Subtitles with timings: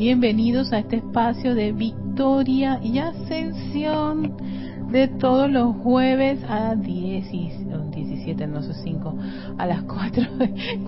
[0.00, 4.34] Bienvenidos a este espacio de victoria y ascensión
[4.90, 7.50] de todos los jueves a 10 y
[7.94, 9.14] 17, no sé 5,
[9.58, 10.22] a las 4,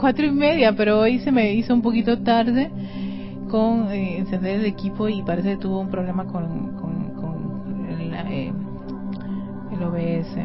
[0.01, 2.71] 4 y media, pero hoy se me hizo un poquito tarde
[3.51, 6.72] con eh, encender el equipo y parece que tuvo un problema con,
[7.90, 8.52] el, eh,
[9.72, 10.36] el OBS.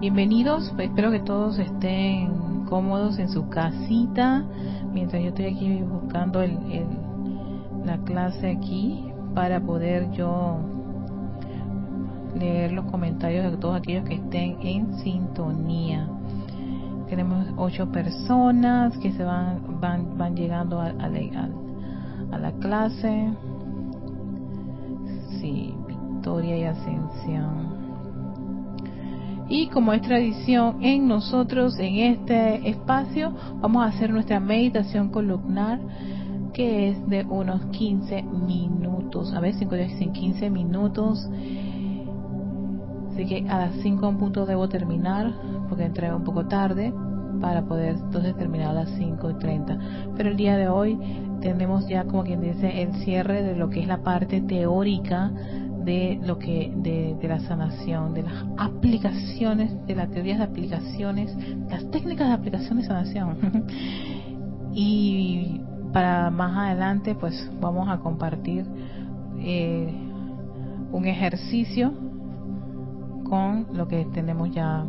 [0.00, 4.44] Bienvenidos, espero que todos estén cómodos en su casita
[4.94, 6.56] mientras yo estoy aquí buscando el,
[7.84, 10.58] la clase aquí para poder yo
[12.38, 16.08] leer los comentarios de todos aquellos que estén en sintonía.
[17.08, 21.10] Tenemos ocho personas que se van van, van llegando a, a,
[22.32, 23.32] a la clase.
[25.40, 27.73] Sí, victoria y ascensión.
[29.48, 35.80] Y como es tradición en nosotros, en este espacio, vamos a hacer nuestra meditación columnar,
[36.54, 39.32] que es de unos 15 minutos.
[39.34, 41.28] A ver, 5 en 15 minutos.
[43.12, 45.32] Así que a las 5 en punto debo terminar,
[45.68, 46.92] porque entré un poco tarde
[47.40, 49.78] para poder entonces terminar a las 5 y 30.
[50.16, 50.98] Pero el día de hoy
[51.40, 55.30] tenemos ya como quien dice el cierre de lo que es la parte teórica
[55.84, 61.36] de lo que de, la sanación, de las aplicaciones, de las teorías de aplicaciones,
[61.68, 63.36] las técnicas de aplicación de sanación.
[64.72, 65.60] y
[65.92, 68.66] para más adelante, pues vamos a compartir
[69.38, 69.92] eh,
[70.92, 71.92] un ejercicio
[73.24, 74.84] con lo que tenemos ya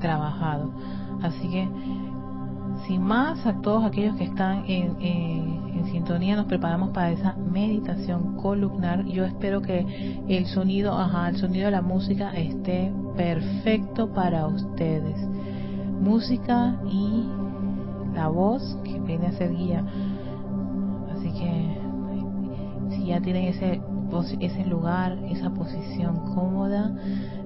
[0.00, 0.72] trabajado.
[1.22, 1.68] Así que,
[2.86, 9.04] sin más, a todos aquellos que están en, sintonía, nos preparamos para esa meditación columnar.
[9.04, 15.16] Yo espero que el sonido, ajá, el sonido de la música esté perfecto para ustedes.
[16.00, 17.24] Música y
[18.14, 19.84] la voz que viene a ser guía.
[21.14, 21.78] Así que,
[22.96, 23.80] si ya tienen ese
[24.40, 26.94] ese lugar, esa posición cómoda,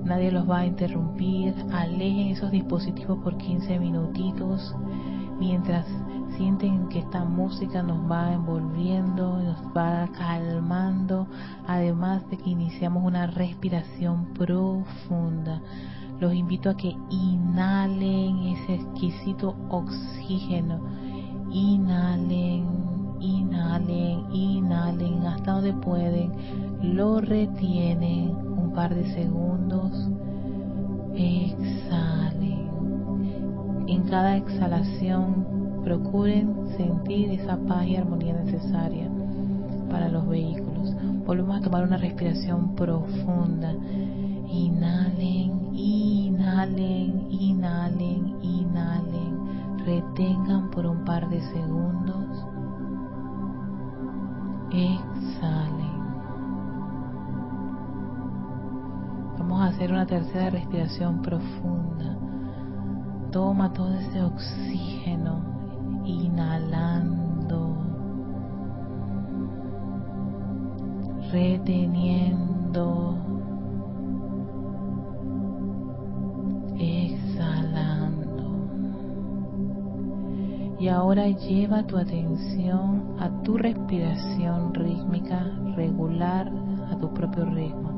[0.04, 4.74] nadie los va a interrumpir, alejen esos dispositivos por 15 minutitos
[5.38, 5.86] mientras
[6.36, 11.26] sienten que esta música nos va envolviendo, nos va calmando,
[11.66, 15.60] además de que iniciamos una respiración profunda.
[16.20, 20.80] Los invito a que inhalen ese exquisito oxígeno,
[21.50, 22.88] inhalen
[23.20, 26.32] inhalen, inhalen hasta donde pueden,
[26.82, 29.92] lo retienen un par de segundos,
[31.14, 32.47] exhalen.
[33.88, 39.08] En cada exhalación procuren sentir esa paz y armonía necesaria
[39.90, 40.94] para los vehículos.
[41.26, 43.72] Volvemos a tomar una respiración profunda.
[44.46, 49.78] Inhalen, inhalen, inhalen, inhalen.
[49.86, 52.46] Retengan por un par de segundos
[54.70, 55.98] exhalen.
[59.38, 62.27] Vamos a hacer una tercera respiración profunda.
[63.30, 65.42] Toma todo ese oxígeno,
[66.04, 67.76] inhalando,
[71.30, 73.18] reteniendo,
[80.78, 85.44] Y ahora lleva tu atención a tu respiración rítmica
[85.74, 86.52] regular
[86.90, 87.90] a tu propio ritmo.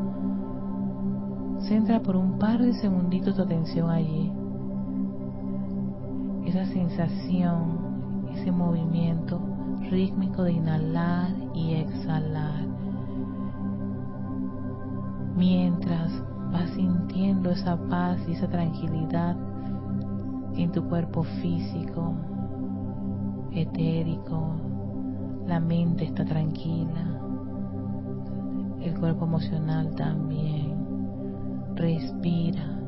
[1.61, 4.33] Centra por un par de segunditos tu atención allí.
[6.51, 9.41] Esa sensación, ese movimiento
[9.89, 12.67] rítmico de inhalar y exhalar.
[15.37, 16.11] Mientras
[16.51, 19.37] vas sintiendo esa paz y esa tranquilidad
[20.57, 22.17] en tu cuerpo físico,
[23.53, 24.57] etérico,
[25.47, 27.17] la mente está tranquila,
[28.81, 30.75] el cuerpo emocional también.
[31.77, 32.80] Respira,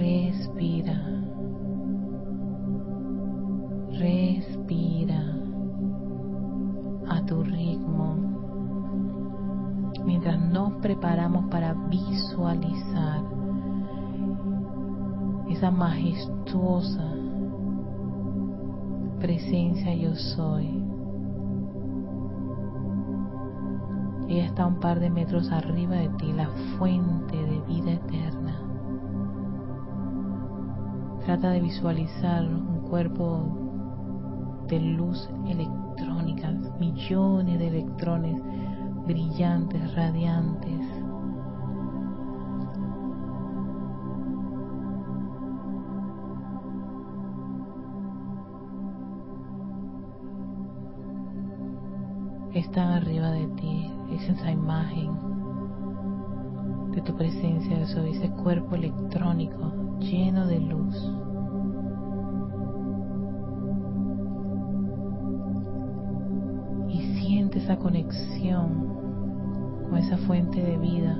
[0.00, 0.98] respira,
[3.90, 5.22] respira
[7.06, 8.16] a tu ritmo
[10.06, 13.22] mientras nos preparamos para visualizar
[15.50, 17.10] esa majestuosa
[19.20, 20.82] presencia yo soy.
[24.28, 26.48] Ella está un par de metros arriba de ti, la
[26.78, 28.49] fuente de vida eterna.
[31.30, 36.50] Trata de visualizar un cuerpo de luz electrónica,
[36.80, 38.42] millones de electrones
[39.06, 40.80] brillantes, radiantes.
[52.54, 55.12] Están arriba de ti, es esa imagen
[56.90, 60.96] de tu presencia, eso, ese cuerpo electrónico lleno de luz.
[66.88, 68.88] Y siente esa conexión
[69.88, 71.16] con esa fuente de vida.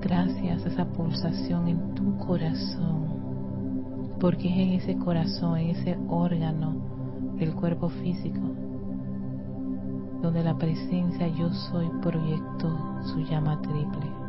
[0.00, 3.02] Gracias a esa pulsación en tu corazón
[4.22, 6.76] porque es en ese corazón, en ese órgano
[7.34, 8.38] del cuerpo físico,
[10.22, 14.21] donde la presencia yo soy proyectó su llama triple.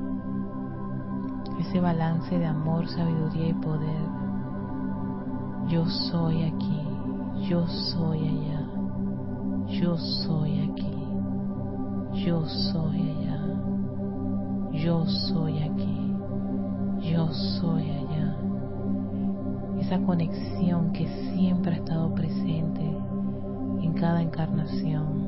[1.60, 4.10] Ese balance de amor, sabiduría y poder.
[5.68, 6.82] Yo soy aquí,
[7.50, 8.68] yo soy allá,
[9.68, 13.42] yo soy aquí, yo soy allá,
[14.72, 16.16] yo soy aquí,
[17.12, 18.04] yo soy allá
[19.84, 22.82] esa conexión que siempre ha estado presente
[23.82, 25.28] en cada encarnación,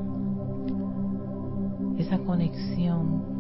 [1.98, 3.35] esa conexión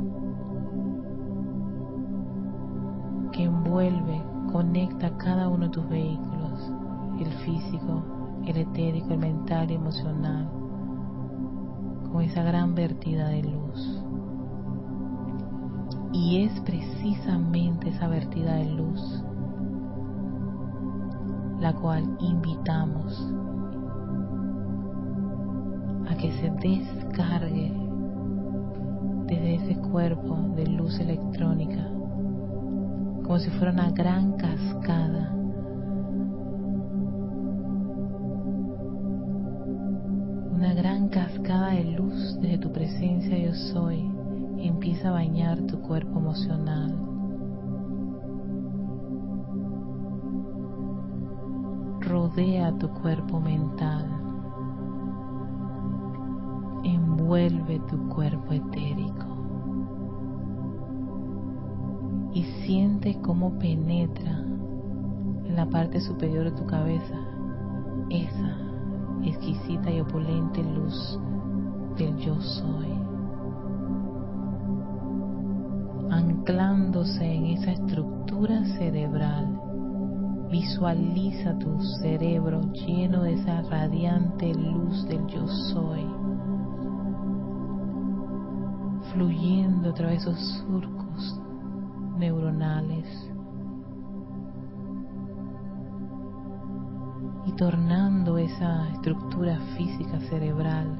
[3.35, 4.21] que envuelve,
[4.51, 6.71] conecta cada uno de tus vehículos,
[7.19, 8.03] el físico,
[8.45, 10.49] el etérico, el mental y emocional,
[12.11, 14.01] con esa gran vertida de luz.
[16.13, 19.25] Y es precisamente esa vertida de luz
[21.59, 23.33] la cual invitamos
[26.09, 27.73] a que se descargue
[29.25, 31.89] desde ese cuerpo de luz electrónica,
[33.25, 35.31] como si fuera una gran cascada.
[40.53, 44.11] Una gran cascada de luz desde tu presencia yo soy
[44.59, 46.95] empieza a bañar tu cuerpo emocional.
[52.01, 54.05] Rodea tu cuerpo mental,
[56.83, 59.24] envuelve tu cuerpo etérico
[62.65, 64.39] siente cómo penetra
[65.45, 67.15] en la parte superior de tu cabeza
[68.09, 68.57] esa
[69.23, 71.19] exquisita y opulente luz
[71.97, 72.87] del yo soy,
[76.09, 79.61] anclándose en esa estructura cerebral.
[80.51, 86.05] Visualiza tu cerebro lleno de esa radiante luz del yo soy,
[89.11, 91.04] fluyendo a través de esos surcos
[92.17, 93.05] neuronales
[97.45, 100.99] y tornando esa estructura física cerebral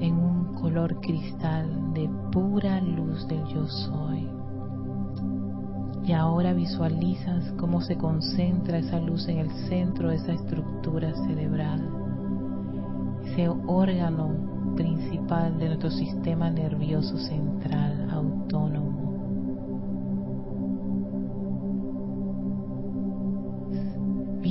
[0.00, 4.28] en un color cristal de pura luz del yo soy.
[6.04, 11.88] Y ahora visualizas cómo se concentra esa luz en el centro de esa estructura cerebral,
[13.26, 18.79] ese órgano principal de nuestro sistema nervioso central autónomo.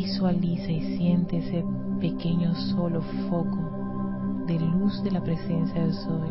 [0.01, 1.65] Visualiza y siente ese
[1.99, 6.29] pequeño solo foco de luz de la presencia del soy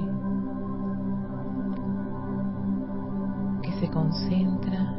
[3.60, 4.94] que se concentra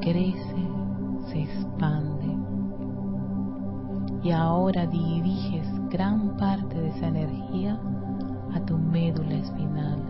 [0.00, 0.68] crece,
[1.28, 2.36] se expande.
[4.24, 7.78] Y ahora diriges gran parte de esa energía
[8.52, 10.02] a tu médula espinal.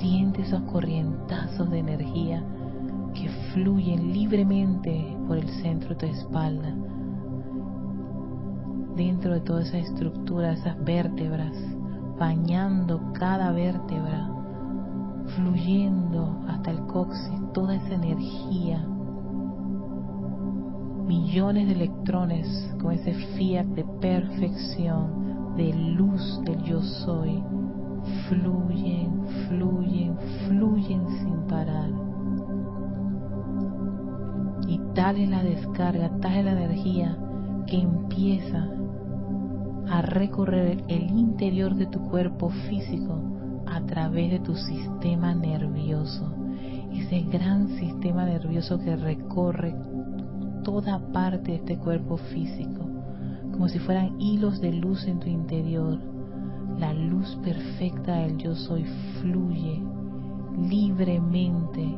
[0.00, 2.42] Siente esos corrientazos de energía
[3.14, 6.74] que fluyen libremente por el centro de tu espalda,
[8.96, 11.56] dentro de toda esa estructura, esas vértebras,
[12.18, 14.28] bañando cada vértebra
[15.36, 18.84] fluyendo hasta el coxis toda esa energía,
[21.06, 27.40] millones de electrones con ese fiat de perfección, de luz del yo soy,
[28.28, 30.18] fluyen, fluyen,
[30.48, 32.09] fluyen sin parar.
[34.94, 37.16] Tal es la descarga, tal es la energía
[37.66, 38.68] que empieza
[39.88, 43.20] a recorrer el interior de tu cuerpo físico
[43.66, 46.32] a través de tu sistema nervioso,
[46.92, 49.74] ese gran sistema nervioso que recorre
[50.64, 52.80] toda parte de este cuerpo físico,
[53.52, 55.98] como si fueran hilos de luz en tu interior.
[56.78, 58.84] La luz perfecta del yo soy
[59.20, 59.82] fluye
[60.68, 61.96] libremente,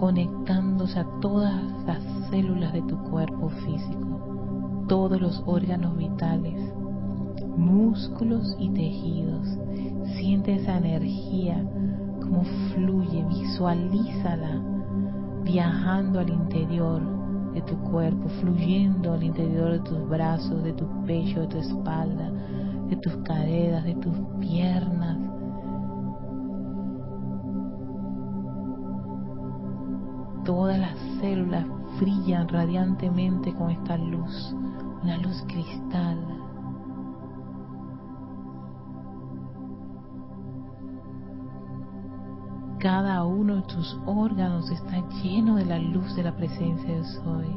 [0.00, 1.54] conectándose a todas
[1.84, 6.72] las células de tu cuerpo físico, todos los órganos vitales,
[7.58, 9.46] músculos y tejidos.
[10.16, 11.62] Siente esa energía
[12.18, 14.62] como fluye, visualízala
[15.44, 17.02] viajando al interior
[17.52, 22.32] de tu cuerpo, fluyendo al interior de tus brazos, de tu pecho, de tu espalda,
[22.88, 25.29] de tus caderas, de tus piernas.
[30.50, 31.64] Todas las células
[32.00, 34.52] brillan radiantemente con esta luz,
[35.00, 36.18] una luz cristal.
[42.80, 47.56] Cada uno de tus órganos está lleno de la luz de la presencia de Soy.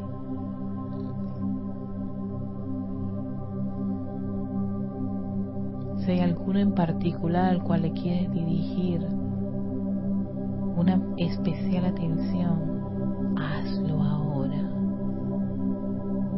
[6.05, 9.01] Si hay alguno en particular al cual le quieres dirigir
[10.75, 12.72] una especial atención,
[13.37, 14.69] hazlo ahora.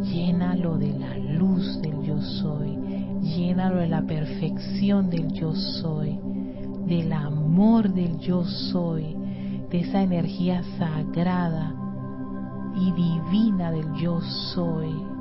[0.01, 2.77] Llénalo de la luz del yo soy.
[3.21, 6.19] Llénalo de la perfección del yo soy
[6.85, 9.15] del amor del yo soy,
[9.69, 11.73] de esa energía sagrada
[12.75, 14.21] y divina del yo
[14.53, 15.14] soy.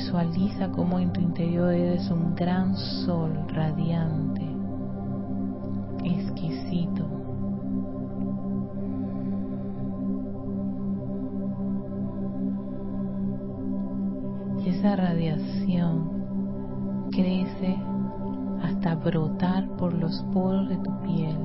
[0.00, 4.40] Visualiza cómo en tu interior eres un gran sol radiante,
[6.02, 7.04] exquisito.
[14.64, 17.76] Esa radiación crece
[18.62, 21.36] hasta brotar por los poros de tu piel.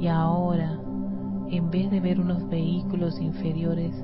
[0.00, 0.80] Y ahora
[1.50, 3.94] en vez de ver unos vehículos inferiores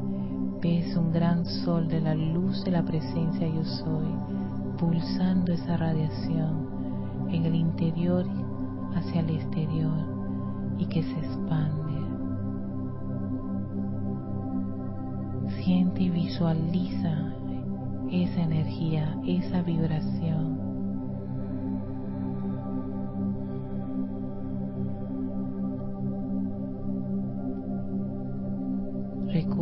[0.62, 4.06] ves un gran sol de la luz de la presencia yo soy
[4.78, 8.24] pulsando esa radiación en el interior
[8.94, 9.98] hacia el exterior
[10.78, 11.82] y que se expande
[15.64, 17.32] siente y visualiza
[18.10, 20.21] esa energía, esa vibración.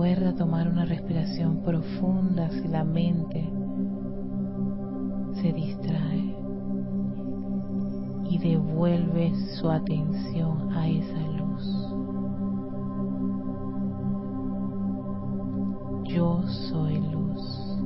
[0.01, 3.47] Recuerda tomar una respiración profunda si la mente
[5.35, 6.35] se distrae
[8.25, 11.67] y devuelve su atención a esa luz.
[16.05, 17.77] Yo soy luz.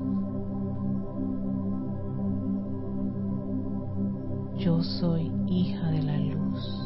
[4.57, 6.85] Yo soy hija de la luz.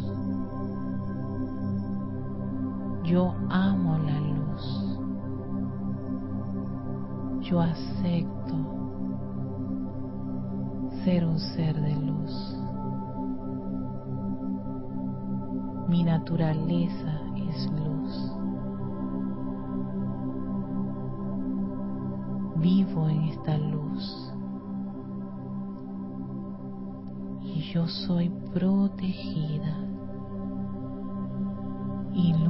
[3.04, 3.98] Yo amo
[7.49, 8.55] Yo acepto
[11.05, 12.57] ser un ser de luz.
[15.88, 18.33] Mi naturaleza es luz.
[22.57, 24.28] Vivo en esta luz.
[27.73, 29.76] yo soy protegida,
[32.14, 32.48] iluminada,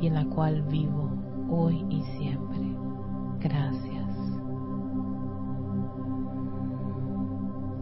[0.00, 1.10] y en la cual vivo
[1.50, 2.74] hoy y siempre.
[3.40, 4.08] Gracias.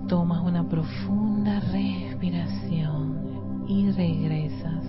[0.09, 4.85] Tomas una profunda respiración y regresas.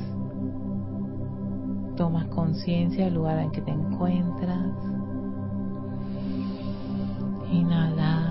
[1.95, 4.73] Tomas conciencia del lugar en que te encuentras.
[7.51, 8.23] Inhala,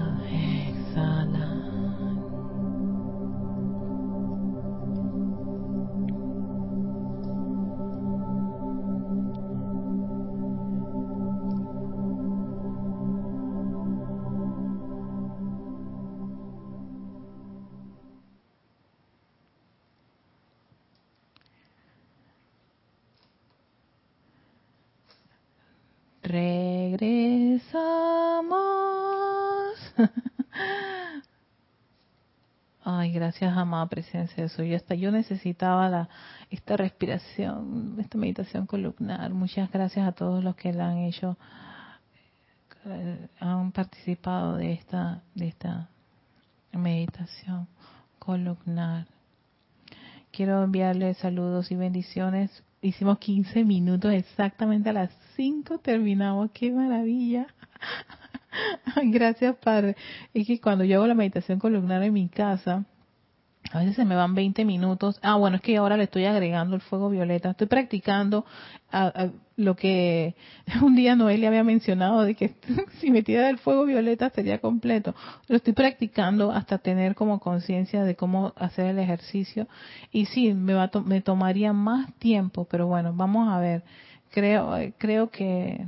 [33.12, 34.62] gracias, amada presencia de eso.
[34.62, 36.08] Yo hasta yo necesitaba la,
[36.50, 39.32] esta respiración, esta meditación columnar.
[39.32, 41.36] Muchas gracias a todos los que la han hecho,
[42.86, 45.88] eh, han participado de esta, de esta
[46.72, 47.68] meditación
[48.18, 49.06] columnar.
[50.30, 52.62] Quiero enviarles saludos y bendiciones.
[52.80, 56.50] Hicimos 15 minutos exactamente a las 5 terminamos.
[56.52, 57.46] ¡Qué maravilla!
[59.04, 59.96] Gracias, Padre.
[60.34, 62.84] Es que cuando yo hago la meditación columnar en mi casa,
[63.70, 65.18] a veces se me van 20 minutos.
[65.22, 67.50] Ah, bueno, es que ahora le estoy agregando el fuego violeta.
[67.50, 68.44] Estoy practicando
[69.56, 70.34] lo que
[70.82, 72.54] un día Noelia había mencionado, de que
[73.00, 75.14] si me tira el fuego violeta sería completo.
[75.48, 79.68] Lo estoy practicando hasta tener como conciencia de cómo hacer el ejercicio.
[80.10, 83.84] Y sí, me, va me tomaría más tiempo, pero bueno, vamos a ver.
[84.30, 85.86] Creo, creo que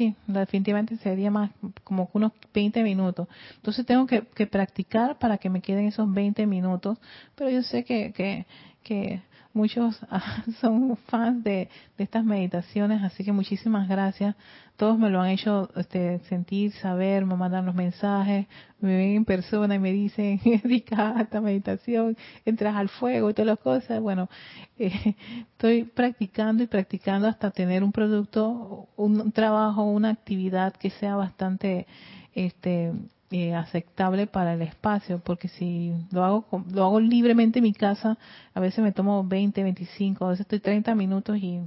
[0.00, 1.50] Sí, definitivamente sería más
[1.84, 3.28] como unos 20 minutos.
[3.56, 6.96] Entonces tengo que, practicar para que me queden esos 20 minutos,
[7.34, 8.46] pero yo sé que, que,
[8.82, 9.20] que
[9.52, 9.98] muchos
[10.60, 14.34] son fans de, estas meditaciones, así que muchísimas gracias.
[14.76, 18.46] Todos me lo han hecho este, sentir, saber, me mandan los mensajes,
[18.80, 23.46] me ven en persona y me dicen, Erika, esta meditación, entras al fuego y todas
[23.48, 24.00] las cosas.
[24.00, 24.30] Bueno,
[24.78, 25.14] eh,
[25.52, 31.86] estoy practicando y practicando hasta tener un producto, un trabajo, una actividad que sea bastante
[32.34, 32.92] este
[33.30, 38.18] eh, aceptable para el espacio, porque si lo hago lo hago libremente en mi casa,
[38.54, 41.60] a veces me tomo 20, 25, a veces estoy 30 minutos y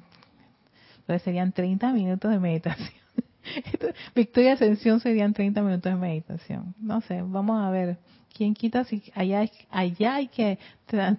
[0.97, 3.03] entonces serían 30 minutos de meditación.
[4.15, 6.75] Victoria Ascensión serían 30 minutos de meditación.
[6.79, 7.97] No sé, vamos a ver.
[8.35, 10.57] ¿Quién quita si allá, allá hay que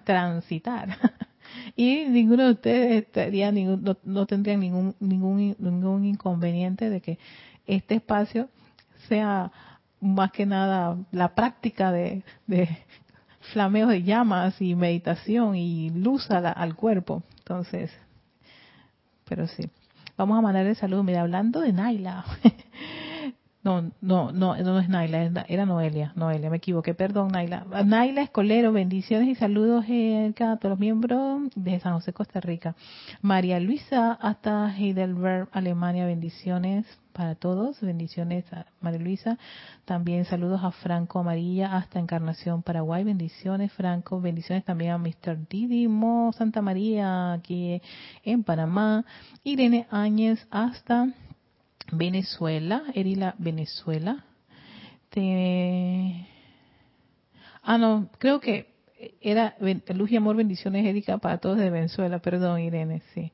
[0.03, 0.97] transitar?
[1.75, 7.17] y ninguno de ustedes estaría ningún, no, no tendría ningún, ningún, ningún inconveniente de que
[7.65, 8.49] este espacio
[9.07, 9.51] sea
[10.05, 12.69] más que nada la práctica de, de
[13.53, 17.23] flameos de llamas y meditación y luz al cuerpo.
[17.39, 17.91] Entonces,
[19.27, 19.69] pero sí.
[20.17, 21.03] Vamos a mandarle saludos.
[21.03, 22.23] Mira, hablando de Naila.
[23.65, 27.65] No, no, no, no es Naila, era Noelia, Noelia, me equivoqué, perdón, Naila.
[27.83, 32.75] Naila Escolero, bendiciones y saludos eh, a todos los miembros de San José, Costa Rica.
[33.23, 39.39] María Luisa hasta Heidelberg, Alemania, bendiciones para todos, bendiciones a María Luisa.
[39.85, 45.47] También saludos a Franco Amarilla hasta Encarnación, Paraguay, bendiciones Franco, bendiciones también a Mr.
[45.49, 47.81] Didimo Santa María aquí
[48.23, 49.05] en Panamá.
[49.43, 51.07] Irene Áñez hasta
[51.91, 54.25] Venezuela, Erila Venezuela.
[57.63, 58.75] Ah, no, creo que
[59.21, 59.55] era
[59.93, 62.19] Luz y Amor, bendiciones, Erika, para todos de Venezuela.
[62.19, 63.31] Perdón, Irene, sí.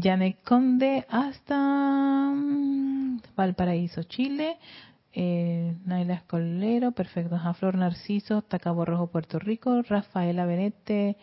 [0.00, 4.58] Janet Conde hasta mm, Valparaíso, Chile.
[5.12, 7.36] Eh, Naila Escolero, perfecto.
[7.36, 9.82] A Flor Narciso, Tacabo Rojo, Puerto Rico.
[9.82, 11.16] Rafaela Benete,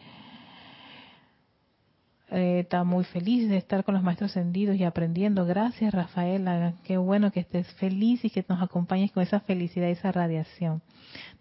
[2.34, 5.46] eh, está muy feliz de estar con los maestros ascendidos y aprendiendo.
[5.46, 6.74] Gracias, Rafaela.
[6.84, 10.82] Qué bueno que estés feliz y que nos acompañes con esa felicidad y esa radiación.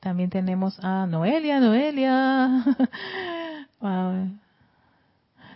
[0.01, 2.63] También tenemos a Noelia, Noelia.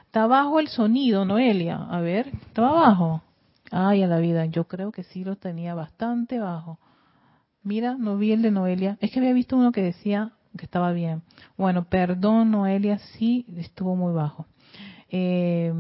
[0.06, 1.84] Está bajo el sonido, Noelia.
[1.84, 3.22] A ver, ¿estaba bajo?
[3.70, 4.46] Ay, a la vida.
[4.46, 6.78] Yo creo que sí lo tenía bastante bajo.
[7.62, 8.96] Mira, no vi el de Noelia.
[9.02, 11.20] Es que había visto uno que decía que estaba bien.
[11.58, 14.46] Bueno, perdón, Noelia, sí estuvo muy bajo
[15.10, 15.72] eh,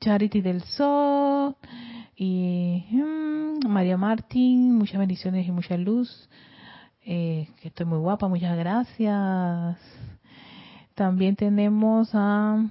[0.00, 1.56] Charity del Sol
[2.16, 6.28] y mm, María Martín, muchas bendiciones y mucha luz.
[7.06, 9.78] Eh, que estoy muy guapa, muchas gracias.
[10.94, 12.64] También tenemos a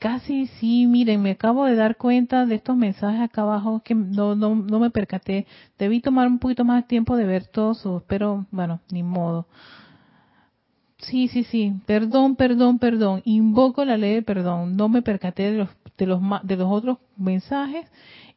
[0.00, 4.34] casi sí, miren, me acabo de dar cuenta de estos mensajes acá abajo que no,
[4.34, 5.46] no, no me percaté.
[5.78, 9.46] Debí tomar un poquito más de tiempo de ver todos, pero bueno, ni modo
[11.02, 11.74] Sí, sí, sí.
[11.86, 13.22] Perdón, perdón, perdón.
[13.24, 14.76] Invoco la ley de perdón.
[14.76, 17.86] No me percaté de los de los de los otros mensajes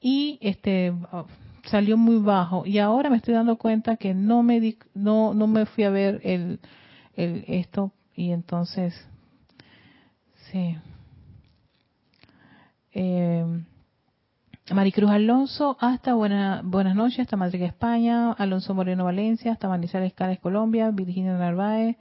[0.02, 0.93] y este
[1.65, 5.47] salió muy bajo y ahora me estoy dando cuenta que no me di, no no
[5.47, 6.60] me fui a ver el,
[7.15, 8.93] el esto y entonces
[10.52, 10.76] sí
[12.93, 13.45] eh,
[14.71, 20.39] Maricruz Alonso, hasta buena, buenas noches, hasta Madrid, España, Alonso Moreno Valencia, hasta Manizales Cales,
[20.39, 21.97] Colombia, Virginia Narváez,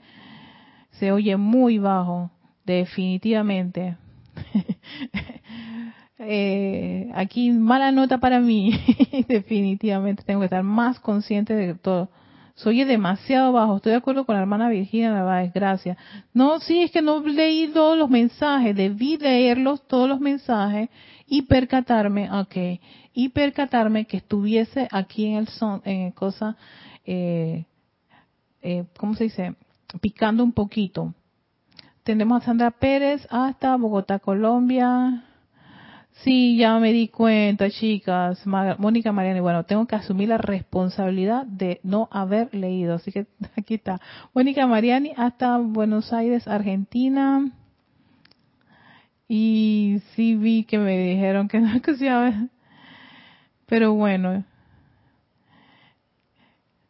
[0.93, 2.31] se oye muy bajo,
[2.65, 3.97] definitivamente.
[6.19, 8.71] eh, aquí mala nota para mí,
[9.27, 12.09] definitivamente tengo que estar más consciente de todo.
[12.55, 15.97] Soy demasiado bajo, estoy de acuerdo con la hermana Virginia Narváez, gracias.
[16.33, 20.89] No, sí, es que no leí todos los mensajes, debí leerlos todos los mensajes
[21.25, 22.79] y percatarme, ok,
[23.13, 26.55] y percatarme que estuviese aquí en el son, en cosa,
[27.05, 27.65] eh,
[28.61, 29.55] eh, ¿cómo se dice?
[30.01, 31.13] Picando un poquito.
[32.03, 35.23] Tenemos a Sandra Pérez hasta Bogotá, Colombia.
[36.21, 38.45] Sí, ya me di cuenta, chicas.
[38.45, 42.95] Mónica Mariani, bueno, tengo que asumir la responsabilidad de no haber leído.
[42.95, 43.27] Así que
[43.57, 43.99] aquí está.
[44.33, 47.51] Mónica Mariani hasta Buenos Aires, Argentina.
[49.27, 52.47] Y sí vi que me dijeron que no escuchaba.
[53.65, 54.43] Pero bueno.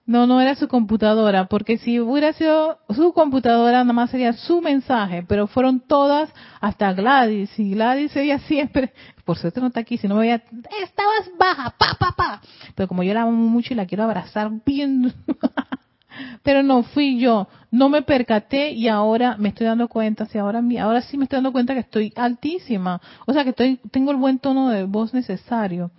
[0.05, 4.61] No, no era su computadora, porque si hubiera sido su computadora, nada más sería su
[4.61, 8.91] mensaje, pero fueron todas, hasta Gladys, y Gladys ella siempre,
[9.23, 10.43] por suerte no está aquí, si no me veía,
[10.83, 12.41] estabas baja, pa, pa, pa.
[12.75, 15.13] Pero como yo la amo mucho y la quiero abrazar bien,
[16.43, 20.61] pero no fui yo, no me percaté y ahora me estoy dando cuenta, si ahora
[20.81, 24.17] ahora sí me estoy dando cuenta que estoy altísima, o sea que estoy tengo el
[24.17, 25.91] buen tono de voz necesario.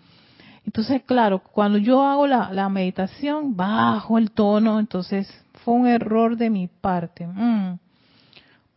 [0.65, 5.29] Entonces, claro, cuando yo hago la, meditación, bajo el tono, entonces
[5.65, 7.27] fue un error de mi parte.
[7.27, 7.79] Mm.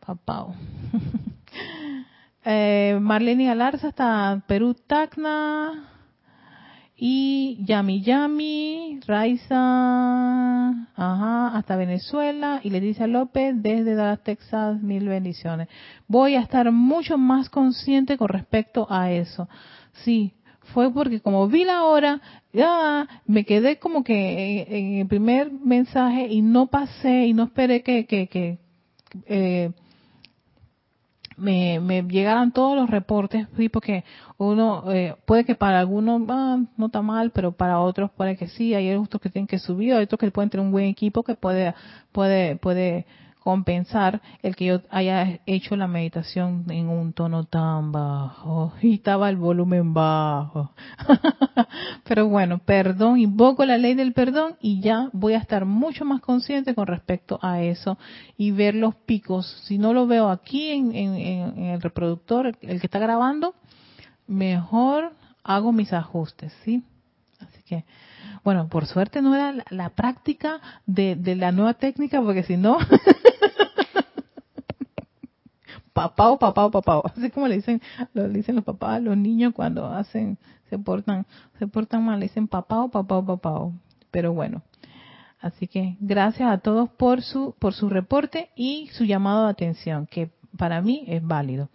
[0.05, 0.47] Papá.
[2.45, 5.93] eh, Marlene Galarza hasta Perú, Tacna
[6.99, 15.67] y Yami Yami, Raiza, ajá, hasta Venezuela y Leticia López desde Dallas, Texas, mil bendiciones.
[16.07, 19.47] Voy a estar mucho más consciente con respecto a eso.
[20.03, 20.33] Sí,
[20.77, 22.21] fue porque como vi la hora,
[22.53, 27.81] ya me quedé como que en, el primer mensaje y no pasé y no esperé
[27.81, 28.59] que, que, que
[29.25, 29.71] eh,
[31.35, 34.03] me, llegaran todos los reportes, sí, porque
[34.37, 38.47] uno, eh, puede que para algunos ah, no está mal, pero para otros puede que
[38.47, 41.23] sí, hay otros que tienen que subir, hay otros que pueden tener un buen equipo
[41.23, 41.73] que puede,
[42.11, 43.07] puede, puede
[43.47, 49.29] compensar el que yo haya hecho la meditación en un tono tan bajo y estaba
[49.29, 50.73] el volumen bajo.
[52.03, 56.19] Pero bueno, perdón, invoco la ley del perdón y ya voy a estar mucho más
[56.19, 57.97] consciente con respecto a eso
[58.37, 59.45] y ver los picos.
[59.63, 63.55] Si no lo veo aquí en, el reproductor, el que está grabando,
[64.27, 66.83] mejor hago mis ajustes, ¿sí?
[67.39, 67.85] Así que,
[68.43, 72.77] bueno, por suerte no era la, práctica de, de, la nueva técnica, porque si no,
[75.93, 77.81] papá o papá o papá, así como le dicen,
[78.13, 80.37] lo dicen los papás los niños cuando hacen,
[80.69, 81.25] se portan,
[81.57, 83.71] se portan mal, le dicen papá o papá o papá.
[84.11, 84.61] Pero bueno,
[85.39, 90.05] así que gracias a todos por su, por su reporte y su llamado de atención,
[90.05, 91.69] que para mí es válido.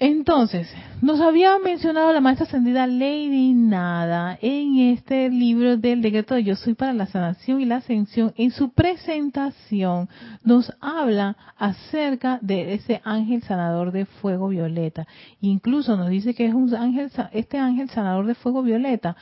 [0.00, 6.44] Entonces, nos había mencionado la maestra ascendida Lady Nada en este libro del decreto de
[6.44, 8.32] Yo Soy para la sanación y la ascensión.
[8.36, 10.08] En su presentación
[10.44, 15.08] nos habla acerca de ese ángel sanador de fuego violeta.
[15.40, 19.16] Incluso nos dice que es un ángel, este ángel sanador de fuego violeta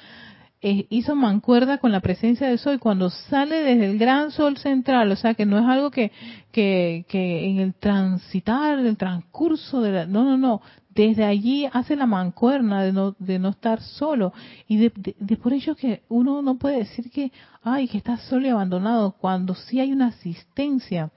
[0.89, 2.79] hizo mancuerda con la presencia de sol.
[2.81, 6.13] Cuando sale desde el gran sol central, o sea que no es algo que,
[6.53, 10.63] que, que en el transitar, el transcurso de la, no, no, no,
[10.97, 14.33] desde allí hace la mancuerna de no, de no estar solo.
[14.67, 17.31] Y de, de, por ello que uno no puede decir que,
[17.63, 21.11] ay, que está solo y abandonado cuando sí hay una asistencia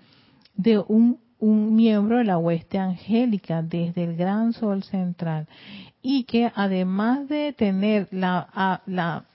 [0.53, 5.47] de un, un miembro de la hueste angélica desde el gran sol central.
[6.01, 9.25] Y que además de tener la, la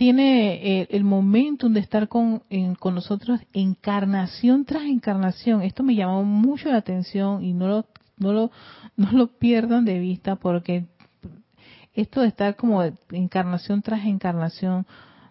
[0.00, 2.42] tiene eh, el momento de estar con,
[2.78, 5.60] con nosotros encarnación tras encarnación.
[5.60, 7.86] Esto me llamó mucho la atención y no lo,
[8.16, 8.50] no lo,
[8.96, 10.86] no lo pierdan de vista porque
[11.92, 14.86] esto de estar como encarnación tras encarnación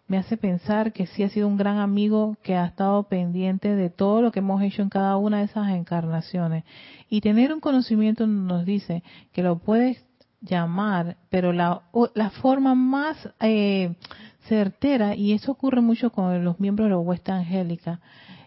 [0.08, 3.90] me hace pensar que sí ha sido un gran amigo que ha estado pendiente de
[3.90, 6.64] todo lo que hemos hecho en cada una de esas encarnaciones.
[7.10, 9.02] Y tener un conocimiento nos dice
[9.34, 10.06] que lo puedes
[10.42, 11.82] llamar, pero la,
[12.14, 13.96] la forma más eh,
[14.50, 18.02] certera, y eso ocurre mucho con los miembros de la huesta angélica,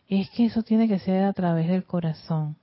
[0.09, 2.57] es que eso tiene que ser a través del corazón.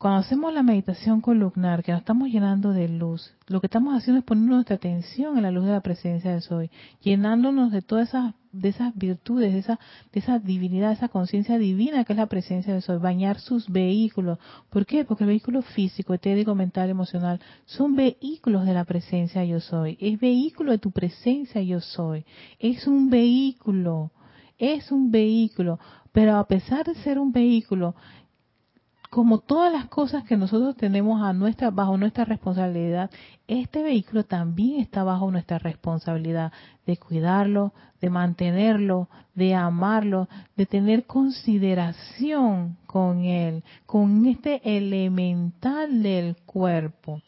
[0.00, 4.20] Cuando hacemos la meditación columnar, que nos estamos llenando de luz, lo que estamos haciendo
[4.20, 6.70] es poner nuestra atención en la luz de la presencia de Soy,
[7.02, 9.78] llenándonos de todas esas, de esas virtudes, de esa,
[10.10, 13.68] de esa divinidad, de esa conciencia divina que es la presencia de Soy, bañar sus
[13.68, 14.38] vehículos.
[14.70, 15.04] ¿Por qué?
[15.04, 19.98] Porque el vehículo físico, etérico, mental, emocional, son vehículos de la presencia Yo Soy.
[20.00, 22.24] Es vehículo de tu presencia Yo Soy.
[22.58, 24.12] Es un vehículo.
[24.56, 25.78] Es un vehículo.
[26.12, 27.94] Pero a pesar de ser un vehículo,
[29.10, 33.10] como todas las cosas que nosotros tenemos a nuestra, bajo nuestra responsabilidad,
[33.48, 36.52] este vehículo también está bajo nuestra responsabilidad
[36.86, 46.36] de cuidarlo, de mantenerlo, de amarlo, de tener consideración con él, con este elemental del
[46.46, 47.20] cuerpo.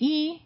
[0.00, 0.42] Y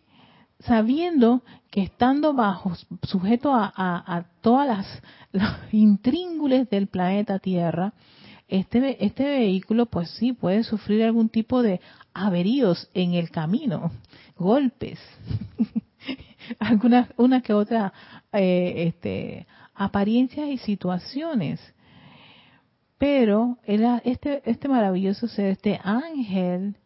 [0.58, 2.72] sabiendo que estando bajo,
[3.04, 7.94] sujeto a, todas las, los intríngules del planeta Tierra,
[8.50, 11.80] este, este vehículo pues sí puede sufrir algún tipo de
[12.12, 13.92] averíos en el camino,
[14.36, 14.98] golpes,
[16.58, 17.92] algunas una que otra
[18.32, 21.60] eh, este, apariencias y situaciones.
[22.98, 26.76] Pero este, este maravilloso ser, este ángel,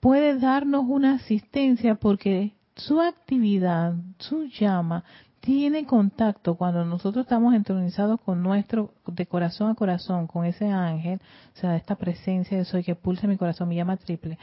[0.00, 5.04] puede darnos una asistencia porque su actividad, su llama,
[5.48, 11.22] tiene contacto cuando nosotros estamos entronizados con nuestro, de corazón a corazón, con ese ángel,
[11.56, 14.36] o sea, esta presencia de soy que pulsa mi corazón, mi llama triple,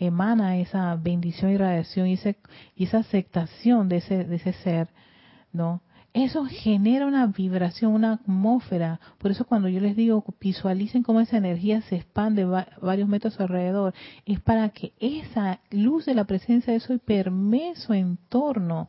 [0.00, 2.18] emana esa bendición y radiación y,
[2.74, 4.88] y esa aceptación de ese, de ese ser,
[5.52, 5.82] ¿no?
[6.12, 8.98] Eso genera una vibración, una atmósfera.
[9.18, 13.94] Por eso cuando yo les digo, visualicen cómo esa energía se expande varios metros alrededor,
[14.26, 18.88] es para que esa luz de la presencia de Soy permee su entorno.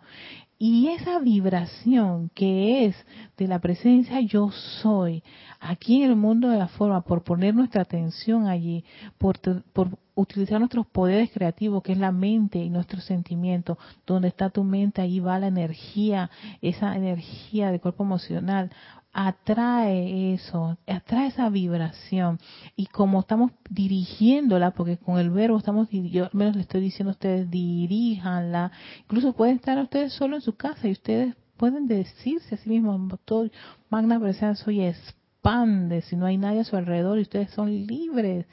[0.64, 2.96] Y esa vibración que es
[3.36, 5.24] de la presencia yo soy,
[5.60, 8.86] aquí en el mundo de la forma, por poner nuestra atención allí,
[9.18, 9.40] por,
[9.74, 14.64] por utilizar nuestros poderes creativos, que es la mente y nuestros sentimientos, donde está tu
[14.64, 16.30] mente, ahí va la energía,
[16.62, 18.70] esa energía del cuerpo emocional
[19.14, 22.40] atrae eso, atrae esa vibración.
[22.76, 27.12] Y como estamos dirigiéndola, porque con el verbo estamos, yo al menos le estoy diciendo
[27.12, 28.72] a ustedes, diríjanla.
[29.04, 33.20] Incluso pueden estar ustedes solo en su casa y ustedes pueden decirse a sí mismos,
[33.26, 33.50] todo,
[33.90, 38.46] magna presencia soy expande, si no hay nadie a su alrededor y ustedes son libres,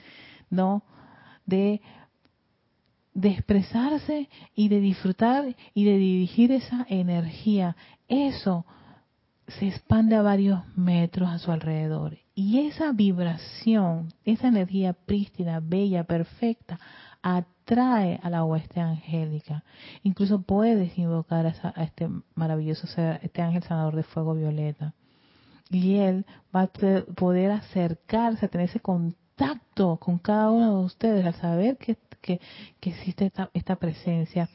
[0.51, 0.83] ¿no?
[1.47, 1.81] De
[3.15, 7.75] de expresarse y de disfrutar y de dirigir esa energía.
[8.07, 8.65] Eso
[9.49, 12.19] se expande a varios metros a su alrededor.
[12.35, 16.79] Y esa vibración, esa energía prístina, bella, perfecta,
[17.23, 19.65] atrae a la hueste angélica.
[20.03, 24.95] Incluso puedes invocar a, este maravilloso ser, este ángel sanador de fuego violeta.
[25.71, 26.71] Y él va a
[27.15, 32.41] poder acercarse, a tener ese contacto con cada uno de ustedes, al saber que, que,
[32.81, 34.49] existe esta, esta presencia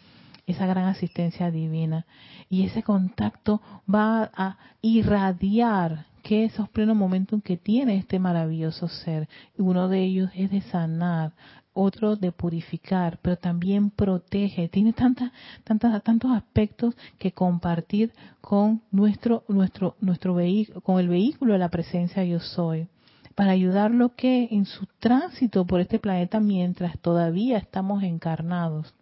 [0.45, 2.05] esa gran asistencia divina.
[2.49, 3.61] Y ese contacto
[3.93, 9.27] va a irradiar que esos plenos momentos que tiene este maravilloso ser.
[9.57, 11.33] Uno de ellos es de sanar,
[11.73, 14.69] otro de purificar, pero también protege.
[14.69, 15.31] Tiene tantas,
[15.63, 21.69] tantas, tantos aspectos que compartir con nuestro, nuestro, nuestro vehículo, con el vehículo de la
[21.69, 22.87] presencia yo soy
[23.35, 28.93] para ayudarlo que en su tránsito por este planeta mientras todavía estamos encarnados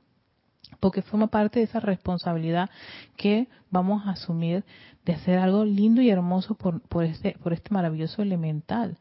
[0.82, 2.70] porque forma parte de esa responsabilidad
[3.15, 4.65] que vamos a asumir
[5.06, 8.98] de hacer algo lindo y hermoso por, este, por este maravilloso elemental.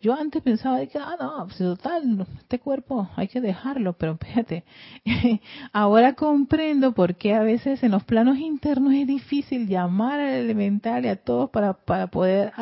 [0.00, 4.18] Yo antes pensaba de que, ah, no, pues total, este cuerpo hay que dejarlo, pero
[4.18, 4.64] fíjate,
[5.72, 11.06] ahora comprendo por qué a veces en los planos internos es difícil llamar al elemental
[11.06, 11.72] y a todos para
[12.08, 12.52] poder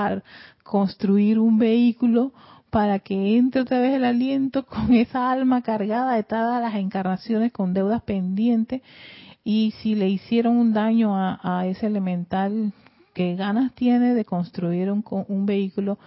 [0.62, 2.32] construir un vehículo
[2.72, 7.52] para que entre otra vez el aliento con esa alma cargada de todas las encarnaciones
[7.52, 8.80] con deudas pendientes.
[9.44, 12.72] Y si le hicieron un daño a, ese elemental,
[13.12, 15.98] ¿qué ganas tiene de construir un, un vehículo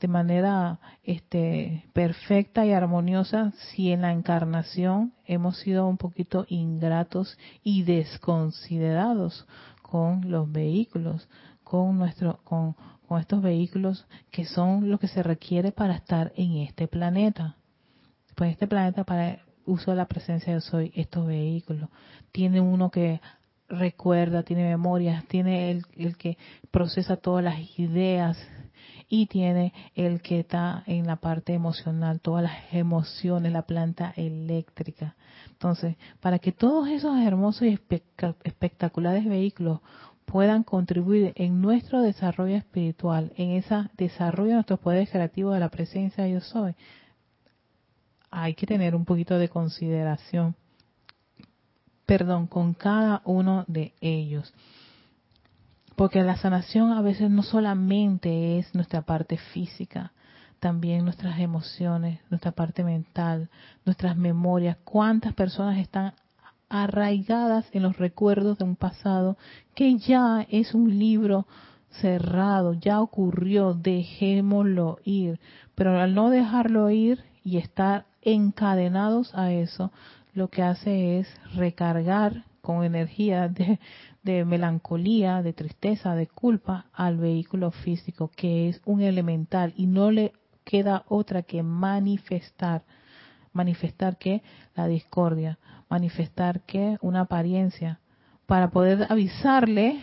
[0.00, 7.36] de manera este, perfecta y armoniosa si en la encarnación hemos sido un poquito ingratos
[7.62, 9.46] y desconsiderados
[9.82, 11.28] con los vehículos,
[11.64, 12.76] con nuestro, con,
[13.08, 17.56] con estos vehículos que son lo que se requiere para estar en este planeta.
[18.34, 21.88] Pues este planeta para uso de la presencia de soy, estos vehículos.
[22.32, 23.20] Tiene uno que
[23.68, 26.36] recuerda, tiene memorias, tiene el, el que
[26.70, 28.38] procesa todas las ideas
[29.08, 35.14] y tiene el que está en la parte emocional, todas las emociones, la planta eléctrica.
[35.50, 37.78] Entonces, para que todos esos hermosos y
[38.44, 39.80] espectaculares vehículos
[40.24, 45.68] puedan contribuir en nuestro desarrollo espiritual, en ese desarrollo de nuestros poderes creativos de la
[45.68, 46.74] presencia de yo soy,
[48.30, 50.56] hay que tener un poquito de consideración,
[52.04, 54.52] perdón, con cada uno de ellos.
[55.94, 60.12] Porque la sanación a veces no solamente es nuestra parte física,
[60.58, 63.50] también nuestras emociones, nuestra parte mental,
[63.84, 64.78] nuestras memorias.
[64.82, 66.14] ¿Cuántas personas están
[66.74, 69.36] arraigadas en los recuerdos de un pasado
[69.76, 71.46] que ya es un libro
[72.00, 75.38] cerrado, ya ocurrió, dejémoslo ir.
[75.76, 79.92] Pero al no dejarlo ir y estar encadenados a eso,
[80.32, 87.70] lo que hace es recargar con energía de, melancolía, de tristeza, de culpa al vehículo
[87.70, 90.32] físico, que es un elemental y no le
[90.64, 92.82] queda otra que manifestar.
[93.52, 94.42] Manifestar que
[94.74, 98.00] la discordia, manifestar que una apariencia,
[98.46, 100.00] para poder avisarle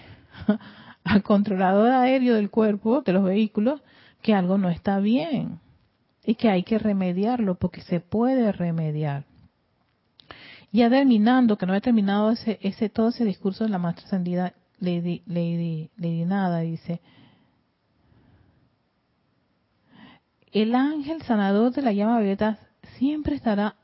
[1.04, 3.82] al controlador aéreo del cuerpo, de los vehículos,
[4.22, 5.60] que algo no está bien
[6.24, 9.26] y que hay que remediarlo porque se puede remediar.
[10.72, 14.54] Ya terminando, que no he terminado ese, ese todo ese discurso de la más trascendida
[14.80, 17.02] Lady, Lady, Lady Nada, dice,
[20.52, 22.60] el ángel sanador de la llama violeta
[22.98, 23.76] siempre estará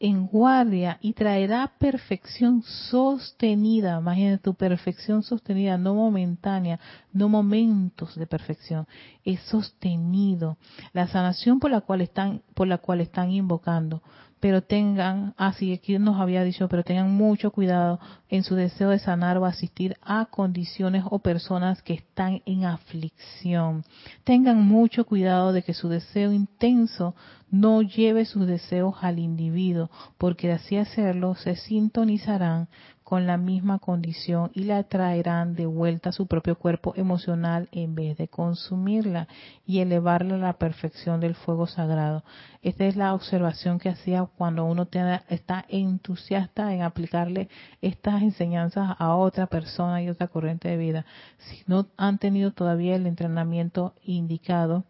[0.00, 3.98] en guardia y traerá perfección sostenida.
[4.00, 6.80] Imagínate tu perfección sostenida, no momentánea,
[7.12, 8.88] no momentos de perfección,
[9.24, 10.56] es sostenido.
[10.94, 14.02] La sanación por la cual están, por la cual están invocando
[14.40, 18.00] pero tengan, así aquí nos había dicho, pero tengan mucho cuidado
[18.30, 23.84] en su deseo de sanar o asistir a condiciones o personas que están en aflicción.
[24.24, 27.14] Tengan mucho cuidado de que su deseo intenso
[27.50, 32.68] no lleve sus deseos al individuo, porque así hacerlo se sintonizarán
[33.10, 37.96] con la misma condición y la traerán de vuelta a su propio cuerpo emocional en
[37.96, 39.26] vez de consumirla
[39.66, 42.22] y elevarla a la perfección del fuego sagrado.
[42.62, 44.86] Esta es la observación que hacía cuando uno
[45.28, 47.48] está entusiasta en aplicarle
[47.82, 51.04] estas enseñanzas a otra persona y otra corriente de vida.
[51.38, 54.84] Si no han tenido todavía el entrenamiento indicado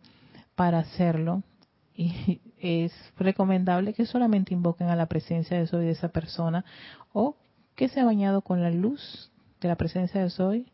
[0.57, 1.43] para hacerlo,
[2.59, 6.67] es recomendable que solamente invoquen a la presencia de soy de esa persona
[7.15, 7.37] o
[7.75, 9.31] que se ha bañado con la luz
[9.61, 10.67] de la presencia de Soy,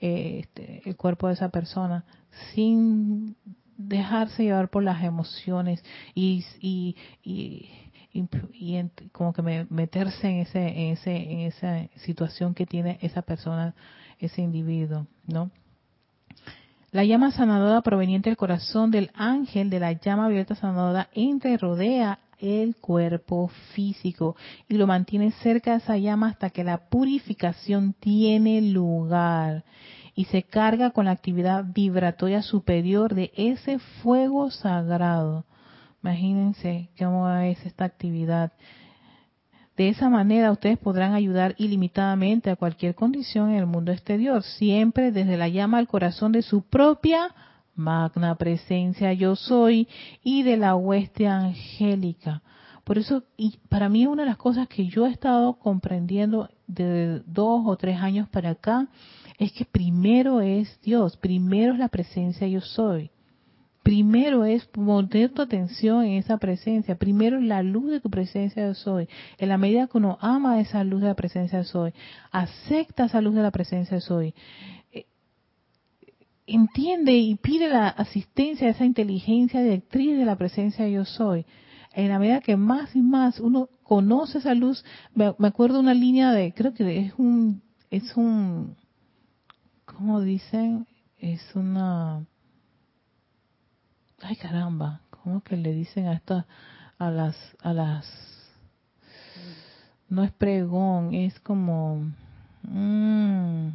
[0.00, 2.04] eh, este, el cuerpo de esa persona,
[2.54, 3.36] sin
[3.76, 5.82] dejarse llevar por las emociones
[6.14, 7.80] y, y, y,
[9.12, 13.74] como que meterse en ese, en ese, en esa situación que tiene esa persona,
[14.18, 15.50] ese individuo, ¿no?
[16.92, 22.20] La llama sanadora proveniente del corazón del ángel de la llama abierta sanadora entre rodea
[22.38, 24.36] el cuerpo físico
[24.68, 29.64] y lo mantiene cerca de esa llama hasta que la purificación tiene lugar
[30.14, 35.44] y se carga con la actividad vibratoria superior de ese fuego sagrado.
[36.02, 38.52] Imagínense cómo es esta actividad.
[39.76, 45.10] De esa manera ustedes podrán ayudar ilimitadamente a cualquier condición en el mundo exterior, siempre
[45.10, 47.34] desde la llama al corazón de su propia
[47.74, 49.88] magna presencia yo soy
[50.22, 52.42] y de la hueste angélica.
[52.84, 57.20] Por eso, y para mí una de las cosas que yo he estado comprendiendo de
[57.26, 58.88] dos o tres años para acá
[59.38, 63.10] es que primero es Dios, primero es la presencia yo soy.
[63.82, 66.96] Primero es poner tu atención en esa presencia.
[66.96, 69.08] Primero es la luz de tu presencia yo soy.
[69.36, 71.92] En la medida que uno ama esa luz de la presencia yo soy,
[72.32, 74.34] acepta esa luz de la presencia yo soy,
[76.46, 81.46] entiende y pide la asistencia de esa inteligencia directriz de la presencia de yo soy.
[81.92, 86.32] En la medida que más y más uno conoce esa luz, me, acuerdo una línea
[86.32, 88.76] de, creo que es un, es un,
[89.84, 90.86] ¿cómo dicen?
[91.18, 92.26] Es una,
[94.20, 96.46] ay caramba, ¿cómo que le dicen a estas,
[96.98, 98.06] a las, a las,
[100.08, 102.10] no es pregón, es como,
[102.62, 103.68] mmm,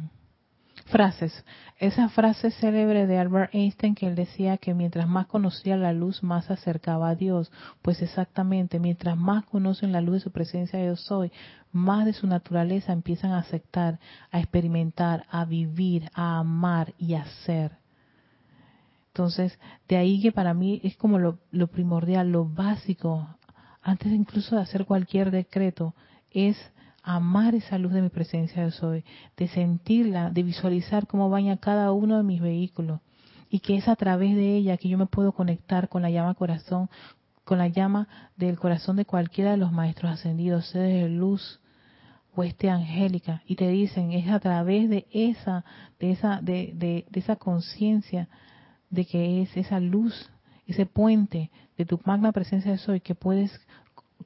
[0.90, 1.44] frases.
[1.78, 6.22] Esa frase célebre de Albert Einstein que él decía que mientras más conocía la luz,
[6.22, 7.50] más se acercaba a Dios.
[7.80, 11.32] Pues exactamente, mientras más conocen la luz de su presencia yo soy,
[11.72, 13.98] más de su naturaleza empiezan a aceptar,
[14.30, 17.78] a experimentar, a vivir, a amar y a ser.
[19.08, 23.28] Entonces, de ahí que para mí es como lo, lo primordial, lo básico,
[23.82, 25.94] antes incluso de hacer cualquier decreto,
[26.30, 26.56] es
[27.16, 29.04] amar esa luz de mi presencia de soy,
[29.36, 33.00] de sentirla, de visualizar cómo baña cada uno de mis vehículos
[33.50, 36.34] y que es a través de ella que yo me puedo conectar con la llama
[36.34, 36.88] corazón,
[37.44, 38.06] con la llama
[38.36, 41.60] del corazón de cualquiera de los maestros ascendidos, seres de luz,
[42.36, 45.64] hueste angélica y te dicen es a través de esa
[45.98, 48.28] de esa de, de, de esa conciencia
[48.88, 50.30] de que es esa luz
[50.64, 53.50] ese puente de tu magna presencia de soy que puedes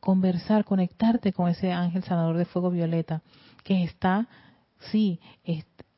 [0.01, 3.23] conversar conectarte con ese ángel sanador de fuego violeta
[3.63, 4.29] que está
[4.91, 5.21] sí